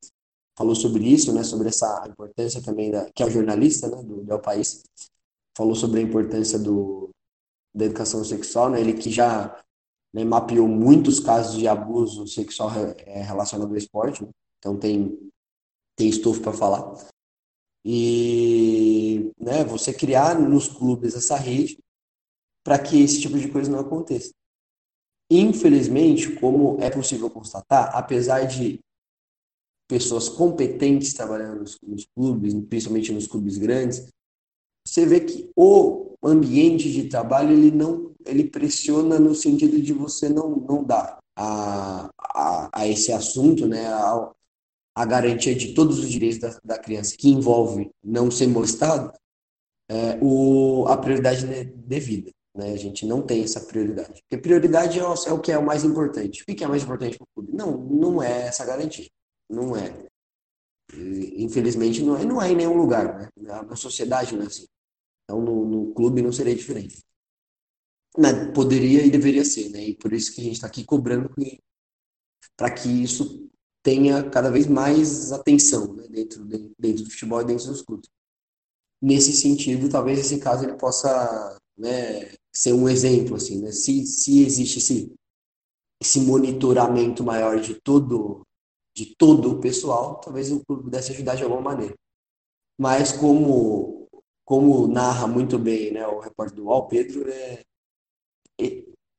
[0.55, 1.43] Falou sobre isso, né?
[1.43, 4.03] Sobre essa importância também da que é o jornalista, né?
[4.03, 4.83] Do Del País
[5.57, 7.09] falou sobre a importância do
[7.73, 8.79] da educação sexual, né?
[8.79, 9.59] Ele que já
[10.13, 12.69] né, mapeou muitos casos de abuso sexual
[13.05, 14.29] é, relacionado ao esporte, né?
[14.59, 15.17] então tem
[15.95, 17.10] tem estofo para falar.
[17.83, 21.79] E né, você criar nos clubes essa rede
[22.63, 24.31] para que esse tipo de coisa não aconteça.
[25.29, 28.79] Infelizmente, como é possível constatar, apesar de
[29.87, 34.07] pessoas competentes trabalhando nos, nos clubes, principalmente nos clubes grandes,
[34.85, 40.29] você vê que o ambiente de trabalho ele não ele pressiona no sentido de você
[40.29, 43.87] não, não dar a, a, a esse assunto, né,
[44.95, 49.11] a garantia de todos os direitos da, da criança, que envolve não ser molestado,
[49.89, 52.31] é, o, a prioridade devida.
[52.55, 52.71] Né?
[52.73, 54.21] A gente não tem essa prioridade.
[54.21, 56.43] Porque prioridade é o, é o que é o mais importante.
[56.43, 57.55] O que é mais importante para o clube?
[57.55, 59.09] Não, não é essa garantia.
[59.49, 60.07] Não é.
[61.37, 63.17] Infelizmente, não é, não é em nenhum lugar.
[63.17, 63.29] Né?
[63.37, 64.67] Na sociedade não é assim.
[65.23, 67.01] Então, no, no clube não seria diferente.
[68.53, 69.81] Poderia e deveria ser, né?
[69.81, 71.33] E por isso que a gente está aqui cobrando
[72.57, 73.49] para que isso
[73.83, 76.07] tenha cada vez mais atenção né?
[76.09, 78.09] dentro, dentro do futebol e dentro dos clubes.
[79.01, 83.71] Nesse sentido, talvez esse caso ele possa né, ser um exemplo, assim, né?
[83.71, 85.13] Se, se existe esse,
[85.99, 88.45] esse monitoramento maior de todo,
[88.95, 91.95] de todo o pessoal, talvez o clube pudesse ajudar de alguma maneira.
[92.79, 94.07] Mas como,
[94.45, 97.63] como narra muito bem né, o repórter do UOL, Pedro, é,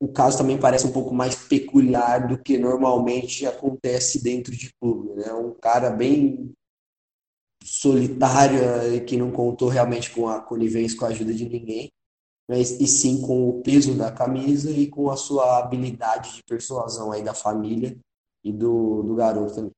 [0.03, 5.15] o caso também parece um pouco mais peculiar do que normalmente acontece dentro de clube.
[5.15, 5.33] Né?
[5.33, 6.53] Um cara bem
[7.65, 8.59] solitário
[8.95, 11.93] e que não contou realmente com a conivência, com a ajuda de ninguém
[12.49, 17.13] mas, e sim com o peso da camisa e com a sua habilidade de persuasão
[17.13, 17.97] aí da família
[18.45, 19.71] e do, do garoto também.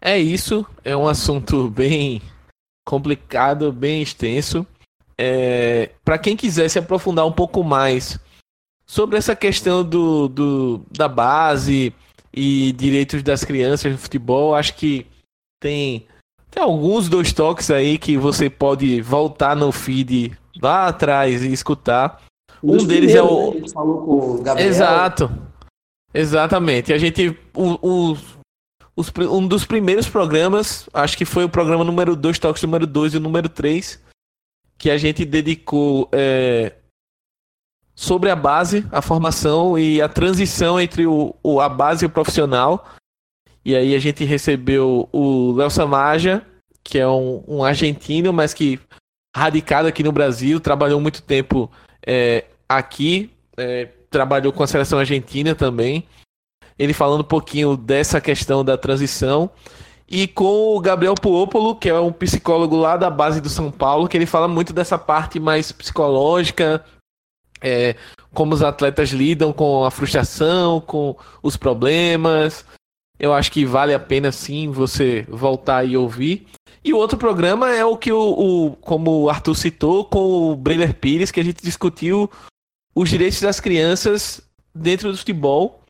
[0.00, 2.22] É isso, é um assunto bem
[2.86, 4.66] complicado, bem extenso.
[5.18, 8.18] É, Para quem quiser se aprofundar um pouco mais
[8.86, 11.92] sobre essa questão do, do, da base
[12.32, 15.06] e direitos das crianças no futebol, acho que
[15.60, 16.06] tem
[16.56, 22.22] tem alguns dois toques aí que você pode voltar no feed lá atrás e escutar.
[22.62, 23.52] Um, um deles é o.
[23.52, 23.68] Né?
[23.68, 24.68] falou com o Gabriel.
[24.68, 25.30] Exato.
[26.14, 26.94] Exatamente.
[26.94, 27.38] A gente.
[27.54, 28.16] O, o,
[28.96, 33.12] os, um dos primeiros programas, acho que foi o programa número 2, toques número 2
[33.12, 34.00] e o número 3,
[34.78, 36.72] que a gente dedicou é,
[37.94, 42.10] sobre a base, a formação e a transição entre o, o, a base e o
[42.10, 42.86] profissional.
[43.64, 46.46] E aí a gente recebeu o Léo Samaja,
[46.84, 48.78] que é um, um, argentino, mas que
[49.34, 51.70] radicado aqui no Brasil, trabalhou muito tempo
[52.06, 56.06] é, aqui, é, trabalhou com a seleção argentina também.
[56.78, 59.50] Ele falando um pouquinho dessa questão da transição.
[60.08, 64.08] E com o Gabriel Puopolo, que é um psicólogo lá da base do São Paulo,
[64.08, 66.84] que ele fala muito dessa parte mais psicológica,
[67.60, 67.96] é,
[68.32, 72.64] como os atletas lidam com a frustração, com os problemas,
[73.18, 76.46] eu acho que vale a pena sim você voltar e ouvir.
[76.84, 80.56] E o outro programa é o que o, o como o Arthur citou, com o
[80.56, 82.30] Brenner Pires, que a gente discutiu
[82.94, 84.40] os direitos das crianças
[84.74, 85.82] dentro do futebol.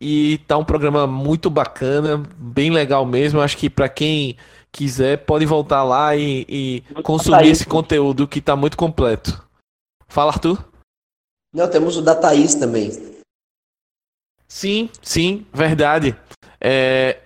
[0.00, 3.40] E tá um programa muito bacana, bem legal mesmo.
[3.40, 4.36] Acho que para quem
[4.70, 9.44] quiser pode voltar lá e, e consumir esse conteúdo que tá muito completo.
[10.06, 10.64] Fala, Arthur.
[11.52, 12.90] Não, temos o da Thaís também.
[14.46, 16.16] Sim, sim, verdade.
[16.60, 17.20] É,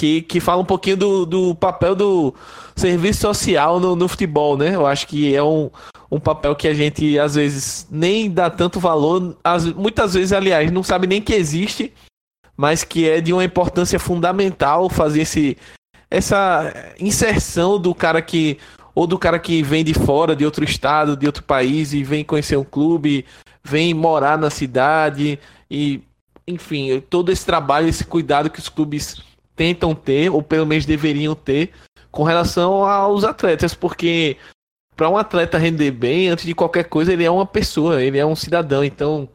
[0.00, 2.34] que, que fala um pouquinho do, do papel do
[2.74, 4.74] serviço social no, no futebol, né?
[4.74, 5.68] Eu acho que é um,
[6.10, 10.70] um papel que a gente às vezes nem dá tanto valor, as, muitas vezes, aliás,
[10.70, 11.92] não sabe nem que existe,
[12.56, 15.58] mas que é de uma importância fundamental fazer esse,
[16.10, 18.56] essa inserção do cara que
[18.94, 22.24] ou do cara que vem de fora, de outro estado, de outro país e vem
[22.24, 23.26] conhecer um clube,
[23.62, 25.38] vem morar na cidade
[25.70, 26.00] e
[26.46, 29.22] enfim, todo esse trabalho, esse cuidado que os clubes
[29.60, 31.70] tentam ter, ou pelo menos deveriam ter,
[32.10, 34.38] com relação aos atletas, porque
[34.96, 38.24] para um atleta render bem, antes de qualquer coisa, ele é uma pessoa, ele é
[38.24, 38.82] um cidadão.
[38.82, 39.28] Então,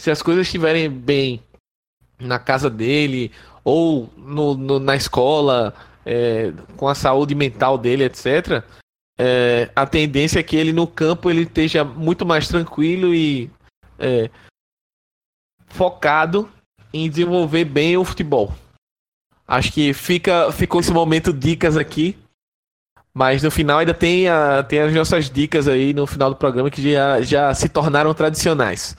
[0.00, 1.42] se as coisas estiverem bem
[2.20, 3.32] na casa dele,
[3.64, 5.74] ou no, no na escola,
[6.06, 8.62] é, com a saúde mental dele, etc.,
[9.18, 13.50] é, a tendência é que ele no campo ele esteja muito mais tranquilo e
[13.98, 14.30] é,
[15.66, 16.48] focado
[16.92, 18.54] em desenvolver bem o futebol.
[19.46, 22.16] Acho que fica, ficou esse momento dicas aqui.
[23.12, 26.68] Mas no final ainda tem, a, tem as nossas dicas aí no final do programa
[26.68, 28.96] que já, já se tornaram tradicionais.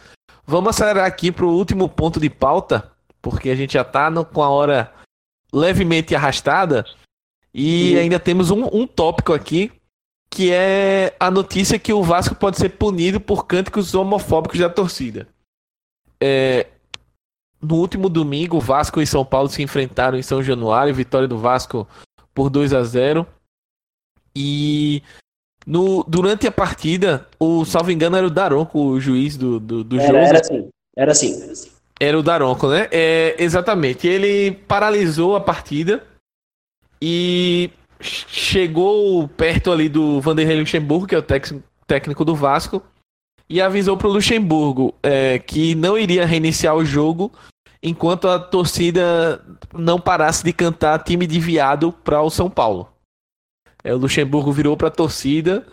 [0.48, 2.91] Vamos acelerar aqui para o último ponto de pauta,
[3.22, 4.93] porque a gente já está com a hora
[5.52, 6.86] levemente arrastada.
[7.54, 8.02] E uhum.
[8.02, 9.72] ainda temos um, um tópico aqui,
[10.30, 15.28] que é a notícia que o Vasco pode ser punido por cânticos homofóbicos da torcida.
[16.22, 16.68] É,
[17.66, 21.88] no último domingo, Vasco e São Paulo se enfrentaram em São Januário, vitória do Vasco
[22.34, 23.26] por 2 a 0.
[24.36, 25.01] E
[25.66, 29.99] no, durante a partida, o salvo engano era o Daronco, o juiz do, do, do
[29.99, 30.18] era, jogo.
[30.18, 31.72] Era assim, era assim.
[31.99, 32.88] Era o Daronco, né?
[32.91, 34.07] É, exatamente.
[34.07, 36.03] Ele paralisou a partida
[37.01, 41.26] e chegou perto ali do Vanderlei Luxemburgo, que é o
[41.88, 42.84] técnico do Vasco,
[43.49, 47.32] e avisou para o Luxemburgo é, que não iria reiniciar o jogo
[47.86, 49.40] enquanto a torcida
[49.72, 52.90] não parasse de cantar time de viado para o São Paulo.
[53.84, 55.64] É, o Luxemburgo virou para a torcida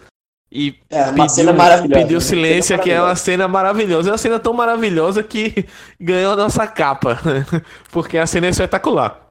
[0.51, 4.11] e é, pediu, maravilhosa, pediu silêncio, que é uma cena maravilhosa.
[4.11, 5.67] É uma cena tão maravilhosa que
[5.99, 7.19] ganhou a nossa capa,
[7.91, 9.29] porque a cena é espetacular.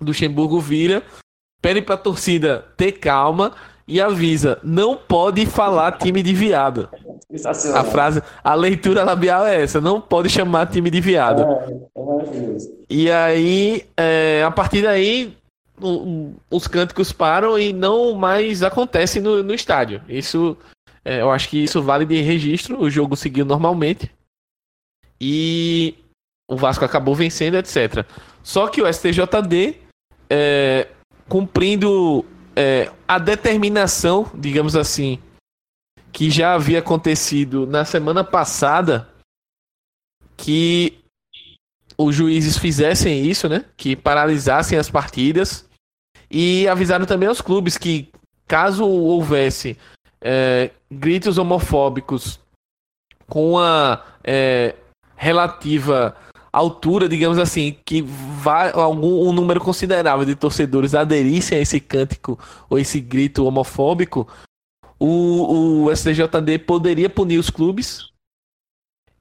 [0.00, 1.02] Luxemburgo vira,
[1.60, 3.56] pede para a torcida ter calma
[3.88, 6.88] e avisa: não pode falar time de viado.
[7.74, 11.42] A frase, a leitura labial é essa: não pode chamar time de viado.
[11.42, 12.56] É, é
[12.90, 15.34] e aí, é, a partir daí,
[15.80, 20.02] o, os cânticos param e não mais acontece no, no estádio.
[20.06, 20.56] Isso,
[21.02, 22.80] é, eu acho que isso vale de registro.
[22.80, 24.10] O jogo seguiu normalmente
[25.18, 25.94] e
[26.46, 28.04] o Vasco acabou vencendo, etc.
[28.42, 29.76] Só que o STJD,
[30.30, 30.88] é,
[31.28, 32.24] cumprindo
[32.58, 35.22] é, a determinação, digamos assim,
[36.10, 39.08] que já havia acontecido na semana passada,
[40.36, 40.98] que
[41.96, 43.64] os juízes fizessem isso, né?
[43.76, 45.68] Que paralisassem as partidas
[46.28, 48.10] e avisaram também aos clubes que
[48.48, 49.78] caso houvesse
[50.20, 52.40] é, gritos homofóbicos
[53.28, 54.74] com a é,
[55.14, 56.16] relativa
[56.52, 62.38] altura, digamos assim, que vai, algum um número considerável de torcedores aderissem a esse cântico
[62.68, 64.26] ou esse grito homofóbico,
[64.98, 68.10] o, o STJD poderia punir os clubes.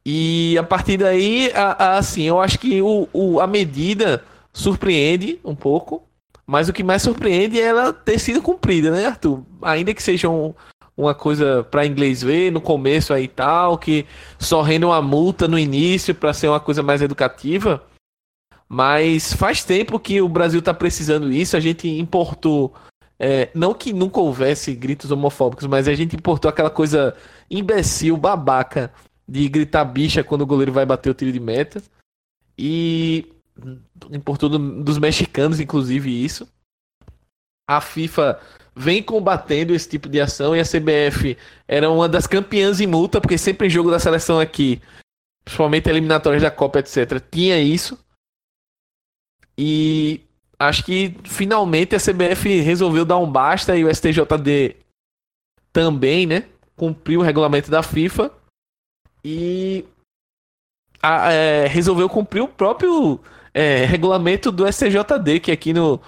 [0.05, 4.23] E a partir daí, a, a, assim, eu acho que o, o, a medida
[4.53, 6.03] surpreende um pouco,
[6.45, 9.43] mas o que mais surpreende é ela ter sido cumprida, né, Arthur?
[9.61, 10.53] Ainda que seja um,
[10.97, 14.05] uma coisa para inglês ver no começo aí tal, que
[14.39, 17.83] só rende uma multa no início para ser uma coisa mais educativa.
[18.67, 21.55] Mas faz tempo que o Brasil está precisando isso.
[21.55, 22.73] A gente importou,
[23.19, 27.15] é, não que nunca houvesse gritos homofóbicos, mas a gente importou aquela coisa
[27.49, 28.91] imbecil, babaca,
[29.29, 31.81] de gritar bicha quando o goleiro vai bater o tiro de meta.
[32.57, 33.31] E
[34.11, 36.47] importou dos mexicanos, inclusive, isso.
[37.68, 38.39] A FIFA
[38.76, 41.38] vem combatendo esse tipo de ação e a CBF
[41.68, 44.82] era uma das campeãs em multa, porque sempre em jogo da seleção aqui,
[45.43, 47.97] principalmente eliminatórias da Copa, etc., tinha isso.
[49.57, 50.22] E
[50.59, 54.76] acho que finalmente a CBF resolveu dar um basta e o STJD
[55.74, 56.47] também, né?
[56.76, 58.32] Cumpriu o regulamento da FIFA
[59.26, 59.84] e
[61.01, 63.20] a, é, resolveu cumprir o próprio
[63.53, 65.99] é, regulamento do STJD, que aqui no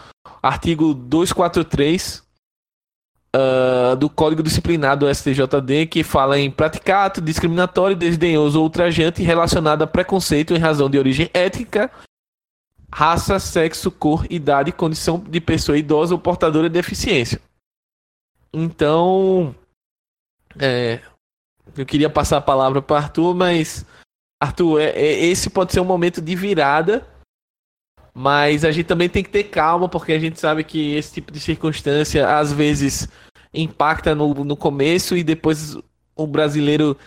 [0.42, 2.24] artigo 243
[3.36, 9.24] uh, do Código Disciplinar do STJD que fala em praticar ato discriminatório, desdenhoso ou ultrajante
[9.24, 11.92] relacionado a preconceito em razão de origem étnica,
[12.92, 17.40] raça, sexo, cor, idade, condição de pessoa idosa ou portadora de deficiência.
[18.52, 19.56] Então,
[20.60, 21.00] é,
[21.78, 23.86] eu queria passar a palavra para Arthur, mas
[24.42, 27.06] Arthur, é, é, esse pode ser um momento de virada,
[28.14, 31.32] mas a gente também tem que ter calma, porque a gente sabe que esse tipo
[31.32, 33.08] de circunstância às vezes
[33.54, 35.78] impacta no, no começo e depois
[36.16, 36.98] o brasileiro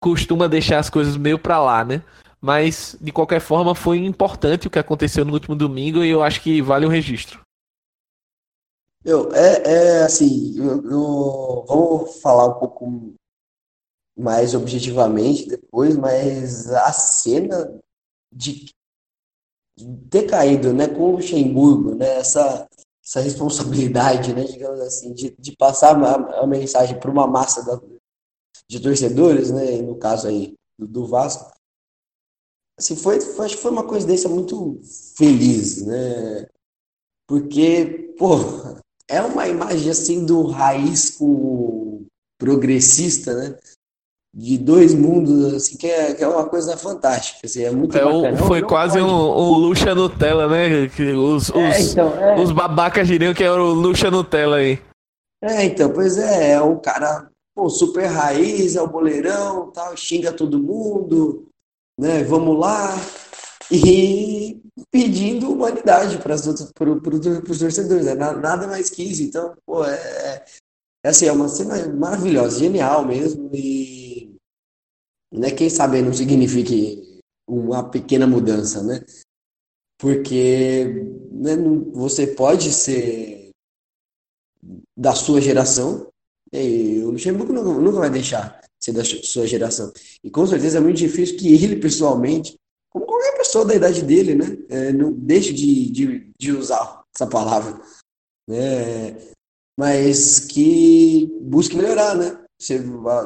[0.00, 2.02] costuma deixar as coisas meio para lá, né?
[2.40, 6.40] Mas de qualquer forma foi importante o que aconteceu no último domingo e eu acho
[6.40, 7.40] que vale o registro.
[9.04, 13.14] Eu, é, é assim, eu, eu, vamos falar um pouco
[14.16, 17.80] mais objetivamente depois, mas a cena
[18.32, 18.66] de
[20.10, 22.68] ter caído né, com o Luxemburgo, né, essa,
[23.04, 27.80] essa responsabilidade, né, digamos assim, de, de passar a, a mensagem para uma massa da,
[28.68, 31.52] de torcedores, né, no caso aí do, do Vasco,
[32.78, 34.80] assim, foi, foi, acho que foi uma coincidência muito
[35.16, 36.46] feliz, né,
[37.26, 38.36] porque, pô,
[39.06, 42.06] é uma imagem assim do raiz com
[42.38, 43.58] progressista, né,
[44.34, 47.40] de dois mundos, assim, que é, que é uma coisa fantástica.
[47.44, 48.36] Assim, é muito é, bacana.
[48.36, 49.10] Foi não quase pode...
[49.10, 50.88] um, um Luxa Nutella, né?
[50.88, 52.40] Que os, é, os, então, é...
[52.40, 54.80] os babacas diriam que era o Luxa Nutella aí.
[55.42, 60.32] É, então, pois é, é um cara pô, super raiz, é o boleirão, tal, xinga
[60.32, 61.46] todo mundo,
[61.98, 62.22] né?
[62.24, 62.94] Vamos lá.
[63.70, 64.60] E
[64.92, 68.14] pedindo humanidade para os torcedores, né?
[68.14, 69.22] nada mais que isso.
[69.22, 70.44] Então, pô, é, é
[71.04, 73.50] assim, é uma cena maravilhosa, genial mesmo.
[73.54, 74.34] E
[75.32, 79.04] né, quem sabe não signifique uma pequena mudança, né?
[79.98, 80.84] Porque
[81.32, 81.56] né,
[81.92, 83.50] você pode ser
[84.96, 86.08] da sua geração,
[86.52, 89.92] e o Luxemburgo nunca, nunca vai deixar ser da sua geração.
[90.22, 92.56] E com certeza é muito difícil que ele, pessoalmente,
[92.90, 97.26] como qualquer pessoa da idade dele, né, é, não deixe de, de, de usar essa
[97.26, 97.80] palavra.
[98.48, 99.16] Né?
[99.78, 102.44] Mas que busque melhorar, né?
[102.60, 102.80] Você,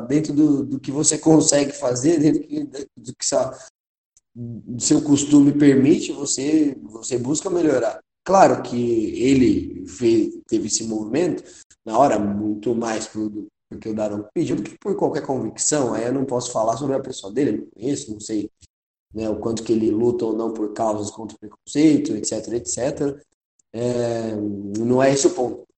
[0.07, 2.43] dentro do, do que você consegue fazer, dentro
[2.95, 3.27] do que
[4.35, 8.01] do seu costume permite, você, você busca melhorar.
[8.23, 8.77] Claro que
[9.19, 11.43] ele fez, teve esse movimento
[11.87, 13.31] na hora muito mais por,
[13.71, 15.95] porque o Darão pediu do que por qualquer convicção.
[15.95, 18.51] Aí eu não posso falar sobre a pessoa dele, não conheço, não sei
[19.15, 23.19] né, o quanto que ele luta ou não por causas contra o preconceito, etc, etc.
[23.73, 24.37] É,
[24.79, 25.72] não é esse o ponto.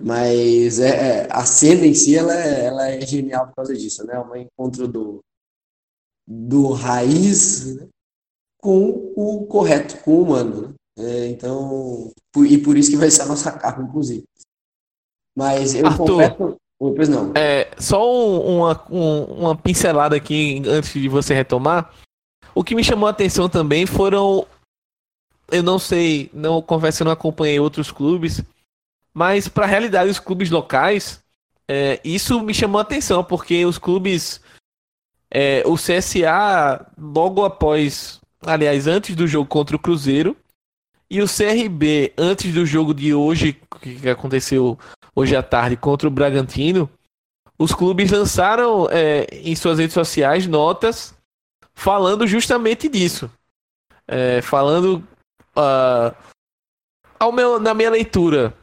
[0.00, 0.88] Mas é,
[1.22, 4.18] é, a cena em si ela é, ela é genial por causa disso, né?
[4.18, 5.20] Um encontro do,
[6.26, 7.88] do raiz né?
[8.60, 10.62] com o correto, com o humano.
[10.62, 10.74] Né?
[10.98, 14.24] É, então, por, e por isso que vai ser a nossa capa, inclusive.
[15.36, 16.56] Mas eu Arthur, confesso.
[16.78, 17.32] Pois não.
[17.34, 18.00] É, só
[18.40, 21.92] uma, uma pincelada aqui antes de você retomar.
[22.54, 24.46] O que me chamou a atenção também foram.
[25.50, 28.44] Eu não sei, não confesso, eu não acompanhei outros clubes
[29.18, 31.20] mas para a realidade dos clubes locais,
[31.66, 34.40] é, isso me chamou a atenção, porque os clubes.
[35.28, 38.20] É, o CSA, logo após.
[38.46, 40.36] Aliás, antes do jogo contra o Cruzeiro.
[41.10, 44.78] E o CRB, antes do jogo de hoje, que aconteceu
[45.16, 46.88] hoje à tarde, contra o Bragantino.
[47.58, 51.12] Os clubes lançaram é, em suas redes sociais notas
[51.74, 53.28] falando justamente disso.
[54.06, 55.02] É, falando.
[55.56, 56.14] Uh,
[57.18, 58.54] ao meu, na minha leitura,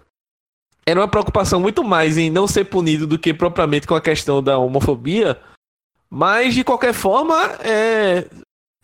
[0.87, 4.41] era uma preocupação muito mais em não ser punido do que propriamente com a questão
[4.41, 5.39] da homofobia.
[6.09, 8.27] Mas, de qualquer forma, é,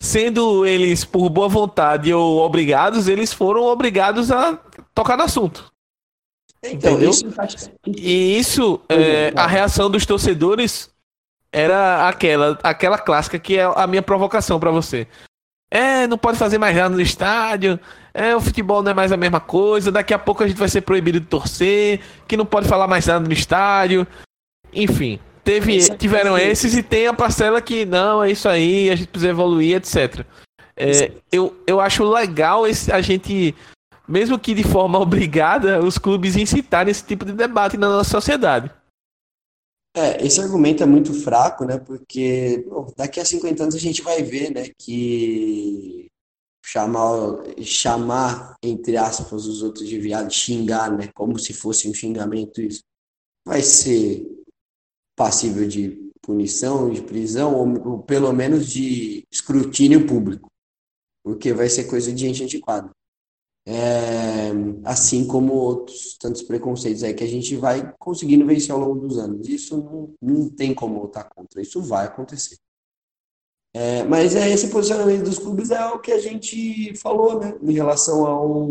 [0.00, 4.58] sendo eles por boa vontade ou obrigados, eles foram obrigados a
[4.92, 5.72] tocar no assunto.
[6.64, 7.10] Então, Entendeu?
[7.10, 7.70] Isso faz...
[7.86, 10.90] E isso, é, a reação dos torcedores
[11.52, 15.06] era aquela, aquela clássica que é a minha provocação para você.
[15.70, 17.78] É, não pode fazer mais nada no estádio.
[18.14, 19.90] É, o futebol não é mais a mesma coisa.
[19.90, 22.00] Daqui a pouco a gente vai ser proibido de torcer.
[22.28, 24.06] Que não pode falar mais nada no estádio.
[24.72, 29.08] Enfim, teve, tiveram esses e tem a parcela que não, é isso aí, a gente
[29.08, 30.24] precisa evoluir, etc.
[30.74, 33.54] É, eu, eu acho legal esse, a gente,
[34.08, 38.70] mesmo que de forma obrigada, os clubes incitarem esse tipo de debate na nossa sociedade.
[39.94, 41.76] É, esse argumento é muito fraco, né?
[41.76, 46.10] Porque bom, daqui a 50 anos a gente vai ver, né, que
[46.64, 52.60] chamar, chamar entre aspas os outros de viado, xingar, né, como se fosse um xingamento
[52.60, 52.82] isso,
[53.44, 54.26] vai ser
[55.16, 60.48] passível de punição, de prisão ou, pelo menos de escrutínio público,
[61.24, 62.90] porque vai ser coisa de gente antiquada.
[63.64, 64.50] É,
[64.84, 69.18] assim como outros tantos preconceitos aí que a gente vai conseguindo vencer ao longo dos
[69.18, 69.48] anos.
[69.48, 72.56] Isso não, não tem como lutar contra, isso vai acontecer.
[73.74, 77.72] É, mas é esse posicionamento dos clubes é o que a gente falou, né, em
[77.72, 78.68] relação ao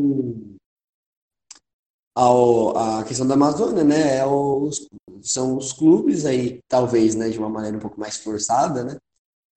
[2.15, 4.17] ao, a questão da Amazônia, né?
[4.17, 4.87] É os,
[5.21, 8.97] são os clubes aí, talvez, né, de uma maneira um pouco mais forçada, né?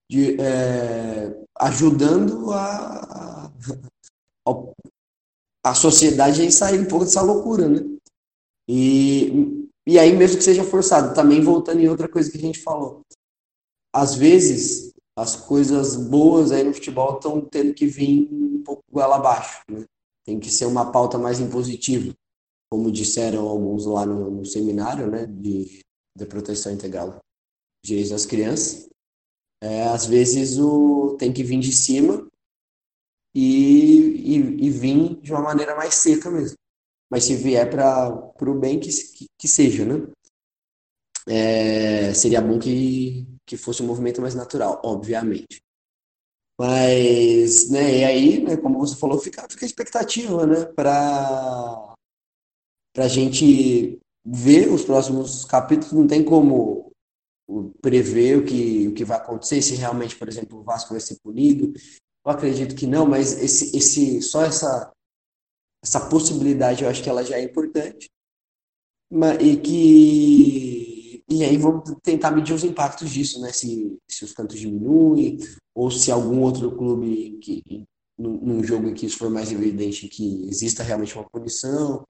[0.09, 3.51] De, é, ajudando a,
[4.45, 4.51] a,
[5.65, 7.81] a sociedade a sair um pouco dessa loucura, né?
[8.67, 12.59] E, e aí, mesmo que seja forçado, também voltando em outra coisa que a gente
[12.61, 13.01] falou.
[13.93, 19.15] Às vezes, as coisas boas aí no futebol estão tendo que vir um pouco goela
[19.15, 19.85] abaixo, né?
[20.25, 22.13] Tem que ser uma pauta mais impositiva,
[22.69, 25.81] como disseram alguns lá no, no seminário, né, de,
[26.17, 27.19] de proteção integral
[27.83, 28.89] direitos das crianças.
[29.61, 32.27] É, às vezes o tem que vir de cima
[33.33, 36.57] e, e, e vir de uma maneira mais seca mesmo.
[37.09, 38.09] Mas se vier para
[38.41, 40.07] o bem, que, que, que, seja, né?
[41.27, 45.61] É, seria bom que, que fosse um movimento mais natural, obviamente.
[46.59, 51.95] Mas, né, e aí, né, como você falou, fica, fica a expectativa, né, para
[52.97, 55.91] a gente ver os próximos capítulos.
[55.91, 56.91] Não tem como
[57.81, 61.17] prever o que, o que vai acontecer, se realmente, por exemplo, o Vasco vai ser
[61.21, 61.73] punido.
[62.25, 64.91] Eu acredito que não, mas esse, esse, só essa,
[65.83, 68.09] essa possibilidade eu acho que ela já é importante.
[69.39, 70.64] E que
[71.29, 73.51] e aí vamos tentar medir os impactos disso, né?
[73.51, 75.37] Se, se os cantos diminuem,
[75.73, 77.63] ou se algum outro clube, que,
[78.17, 82.05] num jogo em que isso for mais evidente, que exista realmente uma punição,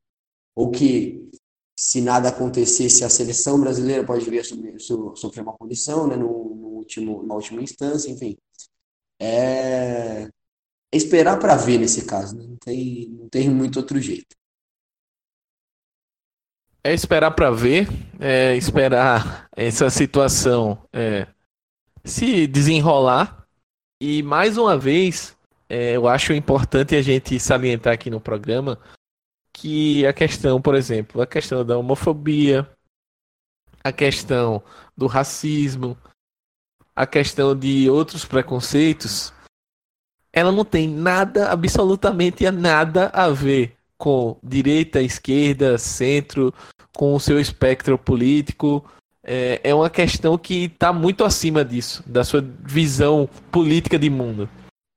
[0.55, 1.29] ou que
[1.77, 4.79] se nada acontecesse, a seleção brasileira pode vir a sofrer,
[5.15, 6.15] sofrer uma punição, né?
[6.15, 8.37] No, no último, na última instância, enfim.
[9.19, 10.29] É,
[10.91, 12.45] esperar para ver nesse caso, né?
[12.47, 14.35] não, tem, não tem muito outro jeito.
[16.85, 17.87] É esperar para ver,
[18.19, 21.25] é esperar essa situação é,
[22.03, 23.43] se desenrolar.
[23.99, 25.35] E mais uma vez,
[25.67, 28.79] é, eu acho importante a gente salientar aqui no programa
[29.51, 32.69] que a questão, por exemplo, a questão da homofobia,
[33.83, 34.61] a questão
[34.95, 35.97] do racismo,
[36.95, 39.33] a questão de outros preconceitos,
[40.31, 46.53] ela não tem nada, absolutamente nada a ver com direita, esquerda, centro,
[46.95, 48.83] com o seu espectro político.
[49.23, 54.49] É, é uma questão que está muito acima disso, da sua visão política de mundo.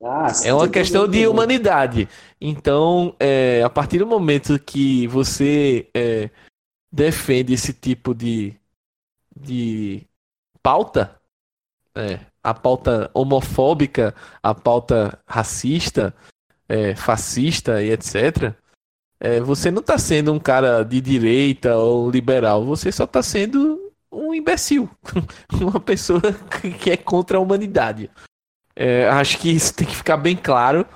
[0.03, 2.09] Ah, é uma questão de humanidade.
[2.41, 6.31] Então, é, a partir do momento que você é,
[6.93, 8.55] defende esse tipo de,
[9.35, 10.07] de
[10.63, 11.17] pauta,
[11.97, 16.15] é, a pauta homofóbica, a pauta racista,
[16.69, 18.55] é, fascista e etc.,
[19.21, 23.93] é, você não está sendo um cara de direita ou liberal, você só está sendo
[24.11, 24.89] um imbecil,
[25.61, 26.23] uma pessoa
[26.81, 28.11] que é contra a humanidade.
[28.75, 30.87] É, acho que isso tem que ficar bem claro,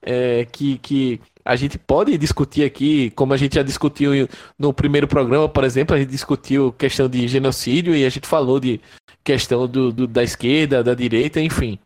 [0.00, 5.08] é, que, que a gente pode discutir aqui, como a gente já discutiu no primeiro
[5.08, 8.80] programa, por exemplo, a gente discutiu questão de genocídio e a gente falou de
[9.24, 11.78] questão do, do da esquerda, da direita, enfim.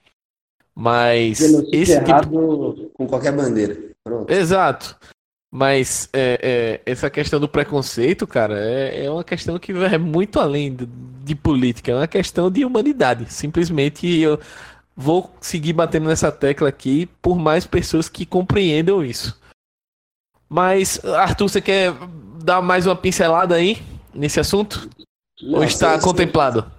[0.75, 2.91] Mas genocídio esse errado tipo...
[2.93, 3.79] com qualquer bandeira.
[4.05, 4.31] Pronto.
[4.31, 4.97] Exato.
[5.57, 10.39] Mas é, é, essa questão do preconceito, cara, é, é uma questão que vai muito
[10.39, 13.33] além de, de, política, é uma questão de humanidade.
[13.33, 14.39] Simplesmente eu
[14.95, 19.41] vou seguir batendo nessa tecla aqui por mais pessoas que compreendam isso.
[20.47, 21.95] Mas, Arthur, você quer
[22.45, 24.91] dar mais uma pincelada aí nesse assunto?
[25.41, 26.71] Não, Ou está contemplado?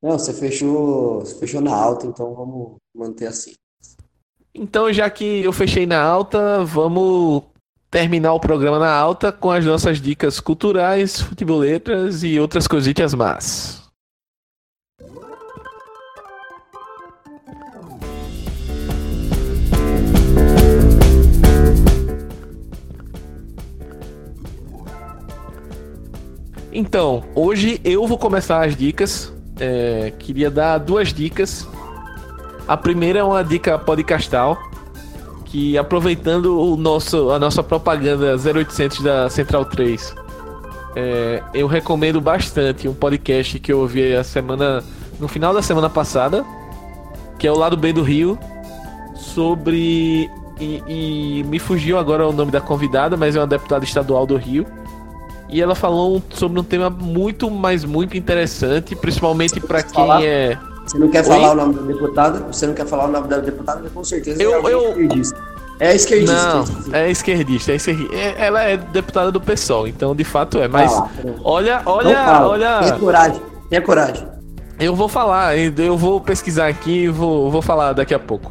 [0.00, 3.54] Não, você fechou, você fechou na alta, então vamos manter assim.
[4.54, 7.49] Então, já que eu fechei na alta, vamos
[7.90, 13.80] terminar o programa na alta com as nossas dicas culturais, futeboletas e outras coisitas más.
[26.72, 29.34] Então, hoje eu vou começar as dicas.
[29.58, 31.68] É, queria dar duas dicas.
[32.68, 34.69] A primeira é uma dica podcastal
[35.50, 40.14] que aproveitando o nosso, a nossa propaganda 0800 da Central 3,
[40.94, 44.82] é, eu recomendo bastante um podcast que eu ouvi a semana
[45.18, 46.44] no final da semana passada,
[47.38, 48.38] que é o Lado B do Rio,
[49.16, 54.26] sobre e, e, me fugiu agora o nome da convidada, mas é uma deputada estadual
[54.26, 54.66] do Rio.
[55.48, 60.22] E ela falou sobre um tema muito, mas muito interessante, principalmente para quem falar?
[60.22, 60.56] é
[60.90, 61.24] você não quer Oi?
[61.24, 62.38] falar o nome da deputada?
[62.52, 63.88] Você não quer falar o nome da deputada?
[63.90, 64.88] Com certeza eu, é eu...
[64.88, 65.38] esquerdista.
[65.78, 66.34] É esquerdista.
[66.34, 68.14] Não, é esquerdista, é esquerdista.
[68.16, 70.66] É, ela é deputada do PSOL, então de fato é.
[70.66, 71.08] Mas ah,
[71.44, 72.80] olha, olha, olha.
[72.80, 74.28] Tenha coragem, tenha coragem.
[74.80, 78.50] Eu vou falar, eu vou pesquisar aqui e vou, vou falar daqui a pouco.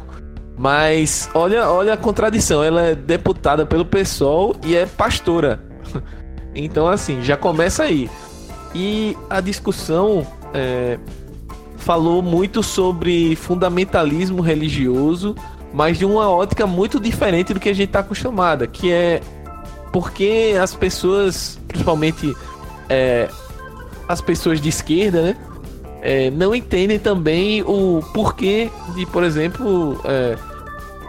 [0.56, 2.64] Mas olha, olha a contradição.
[2.64, 5.62] Ela é deputada pelo PSOL e é pastora.
[6.52, 8.10] Então, assim, já começa aí.
[8.74, 10.98] E a discussão é,
[11.80, 15.34] falou muito sobre fundamentalismo religioso,
[15.72, 19.20] mas de uma ótica muito diferente do que a gente está acostumada, que é
[19.92, 22.34] porque as pessoas, principalmente
[22.88, 23.28] é,
[24.08, 25.36] as pessoas de esquerda, né,
[26.02, 30.36] é, não entendem também o porquê de, por exemplo, é,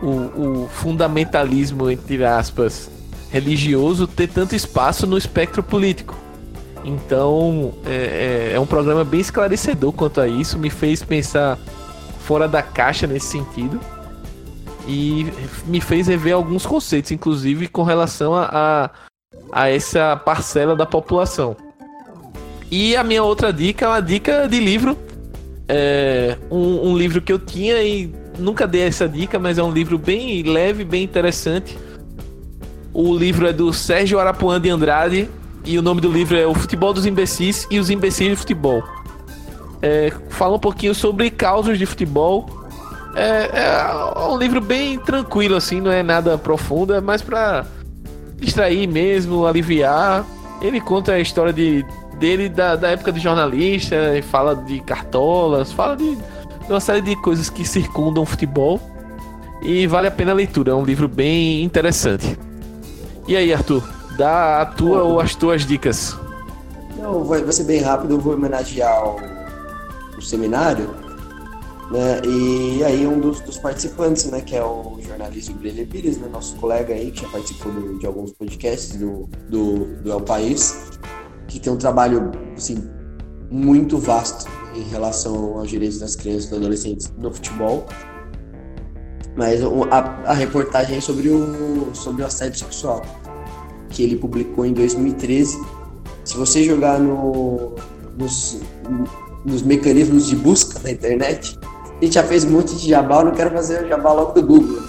[0.01, 2.89] o, o fundamentalismo, entre aspas,
[3.31, 6.20] religioso ter tanto espaço no espectro político.
[6.83, 11.57] Então é, é, é, um programa bem esclarecedor quanto a isso, me fez pensar
[12.19, 13.79] fora da caixa nesse sentido
[14.87, 15.27] e
[15.65, 18.89] me fez rever alguns conceitos, inclusive com relação a, a,
[19.51, 21.55] a essa parcela da população.
[22.69, 24.97] E a minha outra dica é uma dica de livro.
[25.67, 29.71] É um, um livro que eu tinha e nunca dei essa dica, mas é um
[29.71, 31.77] livro bem leve, bem interessante.
[32.93, 35.29] O livro é do Sérgio Arapuã de Andrade
[35.65, 38.83] e o nome do livro é O Futebol dos Imbecis e os Imbecis de Futebol.
[39.81, 42.45] É, fala um pouquinho sobre causos de futebol.
[43.15, 47.65] É, é, um livro bem tranquilo, assim, não é nada profundo, é mais pra
[48.37, 50.25] distrair mesmo, aliviar.
[50.61, 51.85] Ele conta a história de,
[52.19, 53.95] dele da, da época de jornalista,
[54.29, 56.17] fala de cartolas, fala de
[56.69, 58.79] uma série de coisas que circundam o futebol.
[59.61, 62.37] E vale a pena a leitura, é um livro bem interessante.
[63.27, 63.83] E aí, Arthur,
[64.17, 66.15] dá a tua ou as tuas dicas?
[66.97, 69.17] Não, vai, ser bem rápido, eu vou homenagear o,
[70.17, 70.89] o seminário.
[71.91, 72.21] Né?
[72.25, 76.55] E aí um dos, dos, participantes, né, que é o jornalista Breler Pires, né, nosso
[76.55, 80.91] colega aí, que já participou do, de alguns podcasts do, do, do El País,
[81.47, 82.89] que tem um trabalho assim,
[83.49, 87.85] muito vasto em relação aos direitos das crianças e adolescentes no futebol.
[89.35, 93.01] Mas a, a reportagem é sobre o, sobre o assédio sexual,
[93.91, 95.59] que ele publicou em 2013.
[96.23, 97.75] Se você jogar no,
[98.17, 98.59] nos,
[99.45, 101.57] nos mecanismos de busca da internet,
[101.99, 104.33] a gente já fez um monte de jabá, eu não quero fazer o jabá logo
[104.33, 104.81] do Google.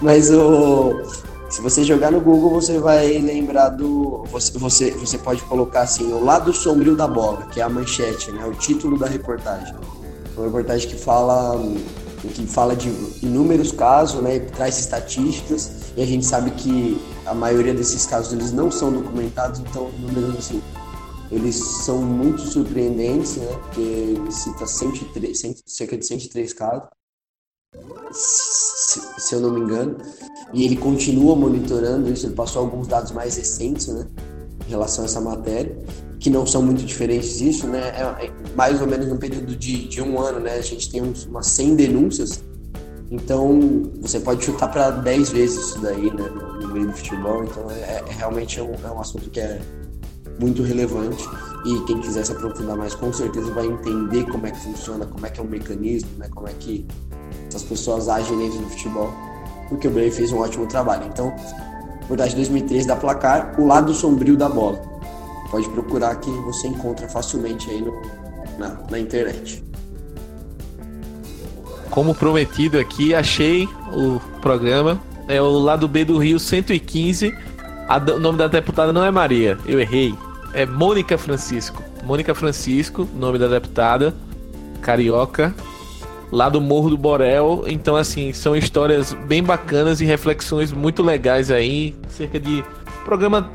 [0.00, 1.02] Mas o,
[1.48, 4.24] se você jogar no Google, você vai lembrar do.
[4.30, 8.30] Você, você, você pode colocar assim, o lado sombrio da bola, que é a manchete,
[8.32, 8.44] né?
[8.46, 9.74] O título da reportagem.
[10.36, 11.60] Uma reportagem que fala
[12.28, 12.88] que fala de
[13.22, 18.52] inúmeros casos, né, traz estatísticas e a gente sabe que a maioria desses casos eles
[18.52, 20.62] não são documentados, então números assim
[21.30, 26.88] eles são muito surpreendentes, né, porque cita 103, cerca de 103 casos
[28.12, 29.98] se, se, eu não me engano.
[30.54, 34.06] E ele continua monitorando isso, ele passou alguns dados mais recentes, né,
[34.66, 35.76] em relação a essa matéria,
[36.18, 39.86] que não são muito diferentes disso, né, é, é mais ou menos no período de,
[39.86, 42.42] de um ano, né, a gente tem uns, umas 100 denúncias,
[43.10, 47.68] então você pode chutar para 10 vezes isso daí, né, no, meio do futebol, então
[47.70, 49.60] é, é realmente é um, é um assunto que é
[50.38, 51.28] muito relevante
[51.64, 55.26] e quem quiser se aprofundar mais com certeza vai entender como é que funciona, como
[55.26, 56.86] é que é o mecanismo, né, como é que
[57.54, 59.12] as pessoas agem dentro do futebol,
[59.68, 61.06] porque o Brave fez um ótimo trabalho.
[61.06, 61.34] Então,
[62.08, 64.80] verdade 2013 da Placar, o lado sombrio da bola.
[65.50, 67.92] Pode procurar que você encontra facilmente aí no,
[68.58, 69.64] na, na internet.
[71.90, 75.00] Como prometido aqui, achei o programa.
[75.26, 77.34] É o lado B do Rio 115.
[77.88, 80.14] A, o nome da deputada não é Maria, eu errei.
[80.54, 81.82] É Mônica Francisco.
[82.04, 84.14] Mônica Francisco, nome da deputada,
[84.80, 85.54] carioca,
[86.32, 87.64] lá do Morro do Borel.
[87.66, 91.94] Então, assim, são histórias bem bacanas e reflexões muito legais aí.
[92.08, 92.64] Cerca de
[93.04, 93.50] programa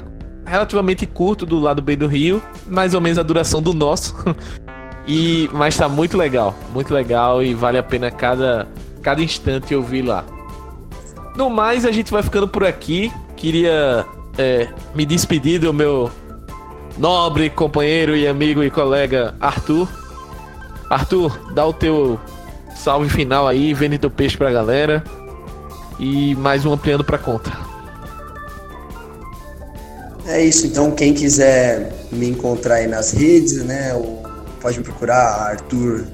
[0.46, 4.16] relativamente curto do lado B do Rio, mais ou menos a duração do nosso.
[5.08, 8.68] e mas tá muito legal, muito legal e vale a pena cada
[9.02, 10.26] cada instante ouvir lá.
[11.36, 13.12] No mais, a gente vai ficando por aqui.
[13.36, 14.06] Queria
[14.38, 16.10] é, me despedir do meu
[16.98, 19.88] nobre companheiro e amigo e colega Arthur.
[20.90, 22.20] Arthur, dá o teu
[22.76, 25.04] salve final aí, vende teu peixe pra galera.
[26.00, 27.52] E mais um ampliando pra conta.
[30.26, 33.94] É isso, então quem quiser me encontrar aí nas redes, né,
[34.66, 36.08] pode me procurar Arthur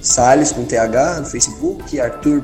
[0.00, 2.42] Salles com TH no Facebook, Arthur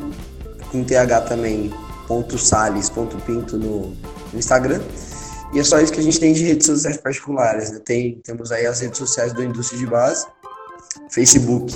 [0.70, 1.72] com TH também,
[2.06, 3.96] ponto Salles, ponto Pinto no,
[4.34, 4.82] no Instagram.
[5.54, 7.70] E é só isso que a gente tem de redes sociais particulares.
[7.70, 7.80] Né?
[7.82, 10.26] Tem, temos aí as redes sociais do Indústria de Base,
[11.08, 11.74] Facebook,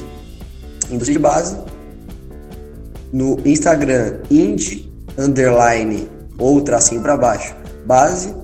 [0.91, 1.57] indústria de base.
[3.11, 6.07] No Instagram, indie, underline
[6.39, 7.57] ou tracinho para baixo,
[7.87, 8.37] base.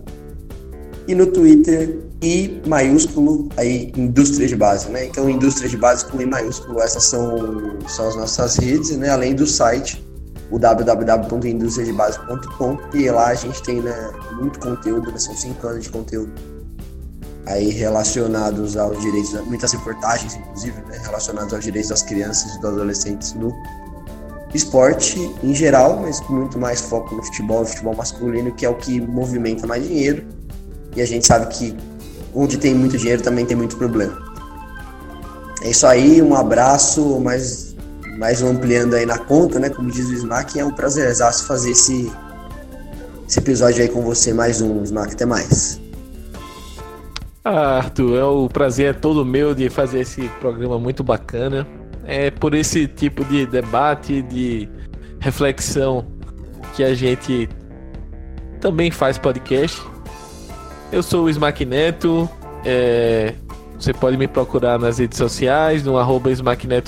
[1.06, 5.04] E no Twitter, I maiúsculo, aí indústria de base, né?
[5.06, 9.10] Então, indústria de base com I maiúsculo, essas são, são as nossas redes, né?
[9.10, 10.02] Além do site,
[10.50, 15.18] o www.industriadebase.com e lá a gente tem né, muito conteúdo, né?
[15.18, 16.32] são cinco anos de conteúdo
[17.46, 22.70] aí relacionados aos direitos, muitas reportagens, inclusive, né, relacionadas aos direitos das crianças e dos
[22.70, 23.52] adolescentes no
[24.54, 29.00] esporte em geral, mas muito mais foco no futebol, futebol masculino, que é o que
[29.00, 30.24] movimenta mais dinheiro.
[30.96, 31.76] E a gente sabe que
[32.34, 34.22] onde tem muito dinheiro também tem muito problema.
[35.62, 37.74] É isso aí, um abraço, mais,
[38.18, 39.70] mais um ampliando aí na conta, né?
[39.70, 42.12] Como diz o Smack, é um prazerzaço fazer esse,
[43.26, 45.80] esse episódio aí com você, mais um, Smack, até mais.
[47.42, 51.66] Ah, Arthur, é o prazer é todo meu de fazer esse programa muito bacana.
[52.06, 54.68] É por esse tipo de debate, de
[55.20, 56.06] reflexão
[56.74, 57.48] que a gente
[58.60, 59.80] também faz podcast.
[60.94, 62.30] Eu sou o Smack Neto,
[62.64, 63.34] é,
[63.76, 66.30] você pode me procurar nas redes sociais, no arroba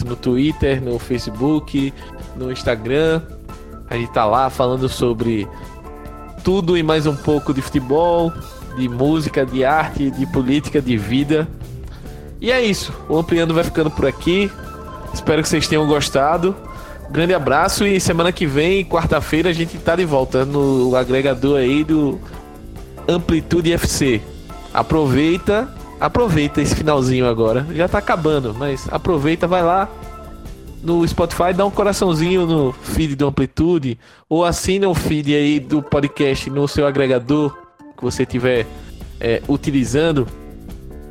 [0.04, 1.92] no Twitter, no Facebook,
[2.36, 3.20] no Instagram.
[3.90, 5.48] A gente tá lá falando sobre
[6.44, 8.32] tudo e mais um pouco de futebol,
[8.76, 11.48] de música, de arte, de política, de vida.
[12.40, 12.92] E é isso.
[13.08, 14.48] O Ampliando vai ficando por aqui.
[15.12, 16.54] Espero que vocês tenham gostado.
[17.10, 21.82] Grande abraço e semana que vem, quarta-feira, a gente tá de volta no agregador aí
[21.82, 22.20] do
[23.08, 24.20] Amplitude FC.
[24.72, 27.66] Aproveita, aproveita esse finalzinho agora.
[27.72, 29.88] Já tá acabando, mas aproveita, vai lá
[30.82, 35.82] no Spotify, dá um coraçãozinho no feed do Amplitude ou assina o feed aí do
[35.82, 37.56] podcast no seu agregador
[37.96, 38.66] que você estiver
[39.18, 40.26] é, utilizando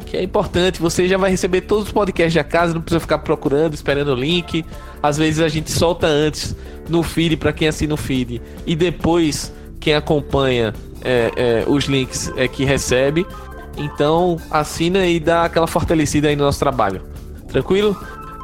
[0.05, 0.79] que é importante.
[0.79, 4.15] Você já vai receber todos os podcasts da casa, não precisa ficar procurando, esperando o
[4.15, 4.63] link.
[5.01, 6.55] Às vezes a gente solta antes
[6.87, 10.73] no feed para quem assina o feed e depois quem acompanha
[11.05, 13.25] é, é, os links é que recebe.
[13.77, 17.01] Então assina e dá aquela fortalecida aí no nosso trabalho.
[17.47, 17.95] Tranquilo?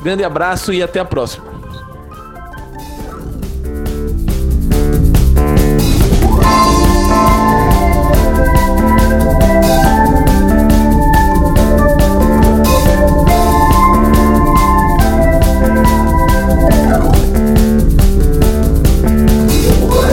[0.03, 1.45] Grande abraço e até a próxima.